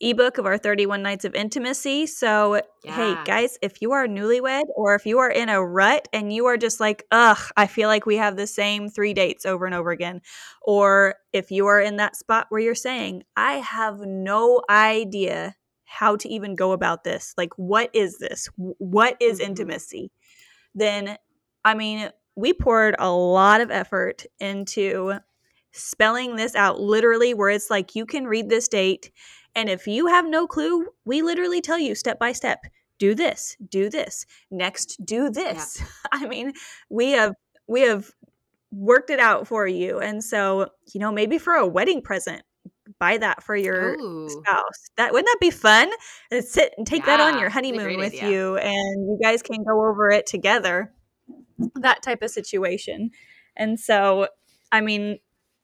ebook 0.00 0.38
of 0.38 0.46
our 0.46 0.58
31 0.58 1.02
nights 1.02 1.24
of 1.24 1.34
intimacy. 1.34 2.06
So, 2.06 2.62
yeah. 2.84 2.94
hey 2.94 3.16
guys, 3.24 3.58
if 3.62 3.82
you 3.82 3.92
are 3.92 4.06
newlywed 4.06 4.64
or 4.76 4.94
if 4.94 5.04
you 5.04 5.18
are 5.18 5.30
in 5.30 5.48
a 5.48 5.64
rut 5.64 6.08
and 6.12 6.32
you 6.32 6.46
are 6.46 6.56
just 6.56 6.78
like, 6.78 7.04
"Ugh, 7.10 7.38
I 7.56 7.66
feel 7.66 7.88
like 7.88 8.06
we 8.06 8.16
have 8.16 8.36
the 8.36 8.46
same 8.46 8.88
3 8.88 9.12
dates 9.12 9.44
over 9.44 9.66
and 9.66 9.74
over 9.74 9.90
again." 9.90 10.20
Or 10.62 11.16
if 11.32 11.50
you 11.50 11.66
are 11.66 11.80
in 11.80 11.96
that 11.96 12.16
spot 12.16 12.46
where 12.48 12.60
you're 12.60 12.74
saying, 12.76 13.24
"I 13.36 13.54
have 13.54 14.00
no 14.00 14.62
idea 14.70 15.56
how 15.84 16.16
to 16.16 16.28
even 16.28 16.54
go 16.54 16.72
about 16.72 17.02
this. 17.02 17.34
Like 17.36 17.50
what 17.56 17.90
is 17.92 18.18
this? 18.18 18.48
What 18.56 19.16
is 19.20 19.40
mm-hmm. 19.40 19.50
intimacy?" 19.50 20.12
Then 20.74 21.16
I 21.64 21.74
mean, 21.74 22.10
we 22.36 22.52
poured 22.52 22.94
a 23.00 23.10
lot 23.10 23.60
of 23.60 23.72
effort 23.72 24.24
into 24.38 25.18
spelling 25.72 26.36
this 26.36 26.54
out 26.54 26.80
literally 26.80 27.34
where 27.34 27.50
it's 27.50 27.70
like 27.70 27.94
you 27.94 28.06
can 28.06 28.26
read 28.26 28.48
this 28.48 28.68
date 28.68 29.10
and 29.54 29.68
if 29.68 29.86
you 29.86 30.06
have 30.06 30.26
no 30.26 30.46
clue 30.46 30.86
we 31.04 31.22
literally 31.22 31.60
tell 31.60 31.78
you 31.78 31.94
step 31.94 32.18
by 32.18 32.32
step 32.32 32.60
do 32.98 33.14
this 33.14 33.56
do 33.68 33.88
this 33.88 34.26
next 34.50 35.04
do 35.04 35.30
this 35.30 35.78
yeah. 35.80 35.86
i 36.12 36.26
mean 36.26 36.52
we 36.88 37.10
have 37.12 37.34
we 37.66 37.82
have 37.82 38.10
worked 38.70 39.10
it 39.10 39.20
out 39.20 39.46
for 39.46 39.66
you 39.66 39.98
and 39.98 40.22
so 40.22 40.68
you 40.92 41.00
know 41.00 41.12
maybe 41.12 41.38
for 41.38 41.54
a 41.54 41.66
wedding 41.66 42.02
present 42.02 42.42
buy 42.98 43.16
that 43.18 43.42
for 43.42 43.56
your 43.56 43.94
Ooh. 43.98 44.28
spouse 44.28 44.90
that 44.96 45.12
wouldn't 45.12 45.26
that 45.26 45.40
be 45.40 45.50
fun 45.50 45.90
and 46.30 46.44
sit 46.44 46.74
and 46.76 46.86
take 46.86 47.06
yeah, 47.06 47.16
that 47.16 47.32
on 47.32 47.40
your 47.40 47.50
honeymoon 47.50 47.96
with 47.96 48.14
idea. 48.14 48.28
you 48.28 48.56
and 48.56 49.06
you 49.06 49.18
guys 49.22 49.42
can 49.42 49.62
go 49.62 49.86
over 49.86 50.10
it 50.10 50.26
together 50.26 50.92
that 51.76 52.02
type 52.02 52.22
of 52.22 52.30
situation 52.30 53.10
and 53.56 53.78
so 53.78 54.28
i 54.72 54.80
mean 54.80 55.18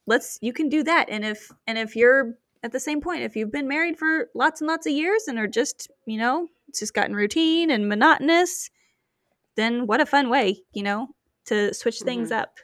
let's 0.07 0.37
you 0.41 0.53
can 0.53 0.69
do 0.69 0.83
that 0.83 1.09
and 1.09 1.25
if 1.25 1.51
and 1.67 1.77
if 1.77 1.95
you're 1.95 2.35
at 2.63 2.71
the 2.71 2.79
same 2.79 3.01
point 3.01 3.21
if 3.21 3.35
you've 3.35 3.51
been 3.51 3.67
married 3.67 3.97
for 3.97 4.29
lots 4.33 4.61
and 4.61 4.67
lots 4.67 4.85
of 4.85 4.93
years 4.93 5.27
and 5.27 5.37
are 5.37 5.47
just 5.47 5.89
you 6.05 6.17
know 6.17 6.47
it's 6.67 6.79
just 6.79 6.93
gotten 6.93 7.15
routine 7.15 7.71
and 7.71 7.87
monotonous 7.87 8.69
then 9.55 9.87
what 9.87 10.01
a 10.01 10.05
fun 10.05 10.29
way 10.29 10.61
you 10.73 10.83
know 10.83 11.07
to 11.45 11.73
switch 11.73 11.97
mm-hmm. 11.97 12.05
things 12.05 12.31
up 12.31 12.57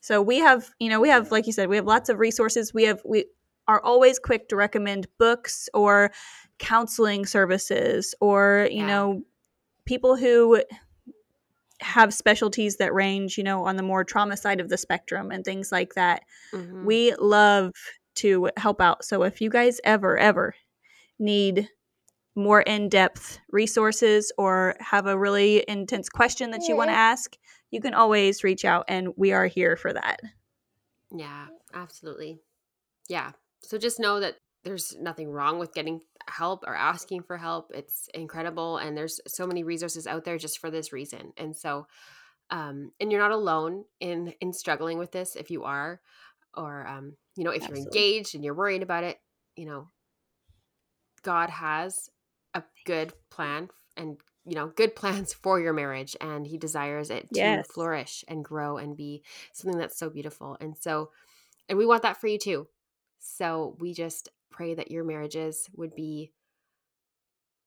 so 0.00 0.20
we 0.20 0.38
have 0.38 0.70
you 0.78 0.88
know 0.88 1.00
we 1.00 1.08
have 1.08 1.30
like 1.30 1.46
you 1.46 1.52
said 1.52 1.68
we 1.68 1.76
have 1.76 1.86
lots 1.86 2.08
of 2.08 2.18
resources 2.18 2.74
we 2.74 2.84
have 2.84 3.00
we 3.04 3.24
are 3.68 3.80
always 3.82 4.18
quick 4.18 4.48
to 4.48 4.56
recommend 4.56 5.06
books 5.18 5.68
or 5.72 6.10
counseling 6.58 7.24
services 7.24 8.14
or 8.20 8.68
you 8.70 8.78
yeah. 8.78 8.86
know 8.86 9.22
people 9.84 10.16
who 10.16 10.62
have 11.82 12.14
specialties 12.14 12.76
that 12.76 12.94
range, 12.94 13.36
you 13.36 13.44
know, 13.44 13.64
on 13.64 13.76
the 13.76 13.82
more 13.82 14.04
trauma 14.04 14.36
side 14.36 14.60
of 14.60 14.68
the 14.68 14.78
spectrum 14.78 15.30
and 15.30 15.44
things 15.44 15.72
like 15.72 15.94
that. 15.94 16.22
Mm-hmm. 16.52 16.84
We 16.84 17.14
love 17.16 17.72
to 18.16 18.50
help 18.56 18.80
out. 18.80 19.04
So 19.04 19.22
if 19.22 19.40
you 19.40 19.50
guys 19.50 19.80
ever, 19.84 20.16
ever 20.16 20.54
need 21.18 21.68
more 22.34 22.62
in 22.62 22.88
depth 22.88 23.38
resources 23.50 24.32
or 24.38 24.76
have 24.80 25.06
a 25.06 25.18
really 25.18 25.64
intense 25.68 26.08
question 26.08 26.50
that 26.52 26.62
you 26.62 26.76
want 26.76 26.88
to 26.88 26.96
ask, 26.96 27.36
you 27.70 27.80
can 27.80 27.94
always 27.94 28.42
reach 28.42 28.64
out 28.64 28.84
and 28.88 29.08
we 29.16 29.32
are 29.32 29.46
here 29.46 29.76
for 29.76 29.92
that. 29.92 30.20
Yeah, 31.10 31.46
absolutely. 31.74 32.40
Yeah. 33.08 33.32
So 33.62 33.78
just 33.78 34.00
know 34.00 34.20
that 34.20 34.36
there's 34.64 34.96
nothing 35.00 35.30
wrong 35.30 35.58
with 35.58 35.74
getting 35.74 36.00
help 36.28 36.64
or 36.66 36.74
asking 36.74 37.22
for 37.22 37.36
help. 37.36 37.70
It's 37.74 38.08
incredible. 38.14 38.78
And 38.78 38.96
there's 38.96 39.20
so 39.26 39.46
many 39.46 39.64
resources 39.64 40.06
out 40.06 40.24
there 40.24 40.38
just 40.38 40.58
for 40.58 40.70
this 40.70 40.92
reason. 40.92 41.32
And 41.36 41.56
so, 41.56 41.86
um, 42.50 42.92
and 43.00 43.10
you're 43.10 43.20
not 43.20 43.30
alone 43.30 43.84
in 44.00 44.34
in 44.40 44.52
struggling 44.52 44.98
with 44.98 45.12
this 45.12 45.36
if 45.36 45.50
you 45.50 45.64
are, 45.64 46.00
or 46.54 46.86
um, 46.86 47.16
you 47.36 47.44
know, 47.44 47.50
if 47.50 47.62
Absolutely. 47.62 47.80
you're 47.80 47.88
engaged 47.88 48.34
and 48.34 48.44
you're 48.44 48.54
worried 48.54 48.82
about 48.82 49.04
it, 49.04 49.18
you 49.56 49.66
know, 49.66 49.88
God 51.22 51.50
has 51.50 52.10
a 52.54 52.62
good 52.84 53.12
plan 53.30 53.68
and 53.96 54.18
you 54.44 54.54
know 54.54 54.68
good 54.68 54.94
plans 54.96 55.32
for 55.32 55.60
your 55.60 55.72
marriage 55.72 56.16
and 56.20 56.46
he 56.46 56.58
desires 56.58 57.10
it 57.10 57.28
yes. 57.32 57.66
to 57.66 57.72
flourish 57.72 58.24
and 58.28 58.44
grow 58.44 58.76
and 58.76 58.96
be 58.96 59.22
something 59.52 59.78
that's 59.78 59.98
so 59.98 60.10
beautiful 60.10 60.56
and 60.60 60.76
so 60.78 61.10
and 61.68 61.78
we 61.78 61.86
want 61.86 62.02
that 62.02 62.20
for 62.20 62.26
you 62.26 62.38
too 62.38 62.66
so 63.18 63.76
we 63.80 63.94
just 63.94 64.28
pray 64.52 64.74
that 64.74 64.90
your 64.90 65.04
marriages 65.04 65.68
would 65.74 65.94
be 65.94 66.32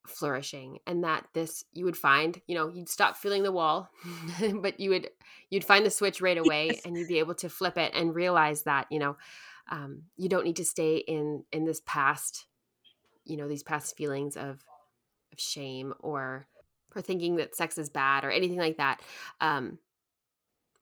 flourishing 0.08 0.80
and 0.86 1.04
that 1.04 1.26
this 1.34 1.64
you 1.74 1.86
would 1.86 1.98
find 1.98 2.40
you 2.48 2.56
know 2.56 2.70
you'd 2.70 2.90
stop 2.90 3.18
feeling 3.18 3.44
the 3.44 3.52
wall 3.52 3.90
but 4.62 4.80
you 4.80 4.92
would 4.92 5.10
you'd 5.50 5.64
find 5.64 5.86
the 5.86 5.90
switch 5.90 6.22
right 6.22 6.38
away 6.38 6.68
yes. 6.68 6.82
and 6.86 6.96
you'd 6.96 7.08
be 7.08 7.20
able 7.20 7.34
to 7.34 7.50
flip 7.50 7.78
it 7.78 7.92
and 7.96 8.16
realize 8.16 8.64
that 8.64 8.88
you 8.92 9.00
know 9.00 9.18
um, 9.72 10.04
you 10.16 10.30
don't 10.30 10.46
need 10.46 10.58
to 10.58 10.66
stay 10.66 10.98
in 10.98 11.44
in 11.52 11.66
this 11.66 11.82
past 11.86 12.46
you 13.24 13.38
know 13.38 13.48
these 13.48 13.64
past 13.64 13.98
feelings 13.98 14.38
of 14.38 14.64
of 15.34 15.40
shame 15.40 15.94
or 16.00 16.46
or 16.96 17.02
thinking 17.02 17.38
that 17.38 17.56
sex 17.56 17.78
is 17.78 17.90
bad 17.90 18.24
or 18.24 18.32
anything 18.32 18.60
like 18.60 18.78
that 18.78 19.02
um 19.42 19.80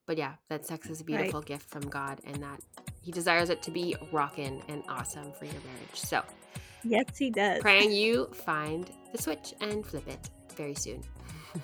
but 0.05 0.17
yeah 0.17 0.33
that 0.49 0.65
sex 0.65 0.89
is 0.89 1.01
a 1.01 1.03
beautiful 1.03 1.39
right. 1.39 1.47
gift 1.47 1.69
from 1.69 1.81
god 1.89 2.19
and 2.25 2.41
that 2.43 2.59
he 3.03 3.11
desires 3.11 3.49
it 3.49 3.61
to 3.63 3.71
be 3.71 3.95
rockin' 4.11 4.61
and 4.69 4.81
awesome 4.87 5.33
for 5.33 5.43
your 5.43 5.55
marriage. 5.55 5.95
So, 5.95 6.21
yes, 6.83 7.05
he 7.17 7.29
does. 7.29 7.61
Praying 7.61 7.91
you 8.01 8.27
find 8.27 8.89
the 9.11 9.21
switch 9.21 9.53
and 9.59 9.85
flip 9.85 10.07
it 10.07 10.29
very 10.55 10.73
soon. 10.73 11.03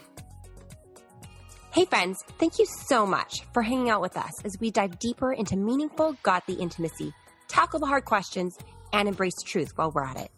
hey, 1.71 1.85
friends, 1.85 2.21
thank 2.37 2.59
you 2.59 2.65
so 2.87 3.05
much 3.05 3.41
for 3.53 3.63
hanging 3.63 3.89
out 3.89 4.01
with 4.01 4.17
us 4.17 4.33
as 4.43 4.59
we 4.59 4.69
dive 4.69 4.99
deeper 4.99 5.31
into 5.31 5.55
meaningful, 5.55 6.17
godly 6.23 6.55
intimacy, 6.55 7.13
tackle 7.47 7.79
the 7.79 7.87
hard 7.87 8.03
questions, 8.03 8.57
and 8.91 9.07
embrace 9.07 9.41
truth 9.45 9.71
while 9.77 9.91
we're 9.91 10.03
at 10.03 10.17
it. 10.17 10.31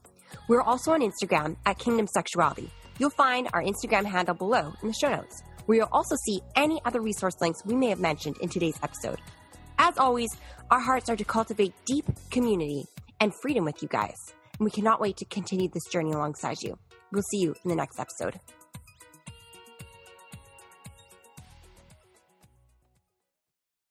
We're 0.48 0.62
also 0.62 0.92
on 0.92 1.02
Instagram 1.02 1.56
at 1.66 1.80
Kingdom 1.80 2.06
Sexuality. 2.06 2.70
You'll 3.00 3.10
find 3.10 3.48
our 3.54 3.64
Instagram 3.64 4.06
handle 4.06 4.36
below 4.36 4.74
in 4.84 4.90
the 4.90 4.94
show 4.94 5.10
notes, 5.10 5.42
where 5.66 5.80
you'll 5.80 5.90
also 5.92 6.16
see 6.26 6.42
any 6.56 6.82
other 6.86 7.02
resource 7.02 7.36
links 7.42 7.66
we 7.66 7.76
may 7.76 7.90
have 7.90 8.00
mentioned 8.00 8.38
in 8.42 8.50
today's 8.50 8.80
episode. 8.84 9.20
As 9.78 9.98
always, 9.98 10.30
our 10.70 10.80
hearts 10.80 11.10
are 11.10 11.16
to 11.16 11.26
cultivate 11.26 11.74
deep 11.86 12.06
community 12.30 12.86
and 13.20 13.34
freedom 13.42 13.66
with 13.66 13.82
you 13.82 13.88
guys. 13.88 14.18
And 14.60 14.66
we 14.66 14.72
cannot 14.72 15.02
wait 15.02 15.18
to 15.18 15.26
continue 15.26 15.70
this 15.70 15.86
journey 15.92 16.12
alongside 16.12 16.62
you. 16.62 16.78
We'll 17.12 17.24
see 17.24 17.40
you 17.40 17.56
in 17.64 17.70
the 17.70 17.76
next 17.76 18.00
episode. 18.00 18.40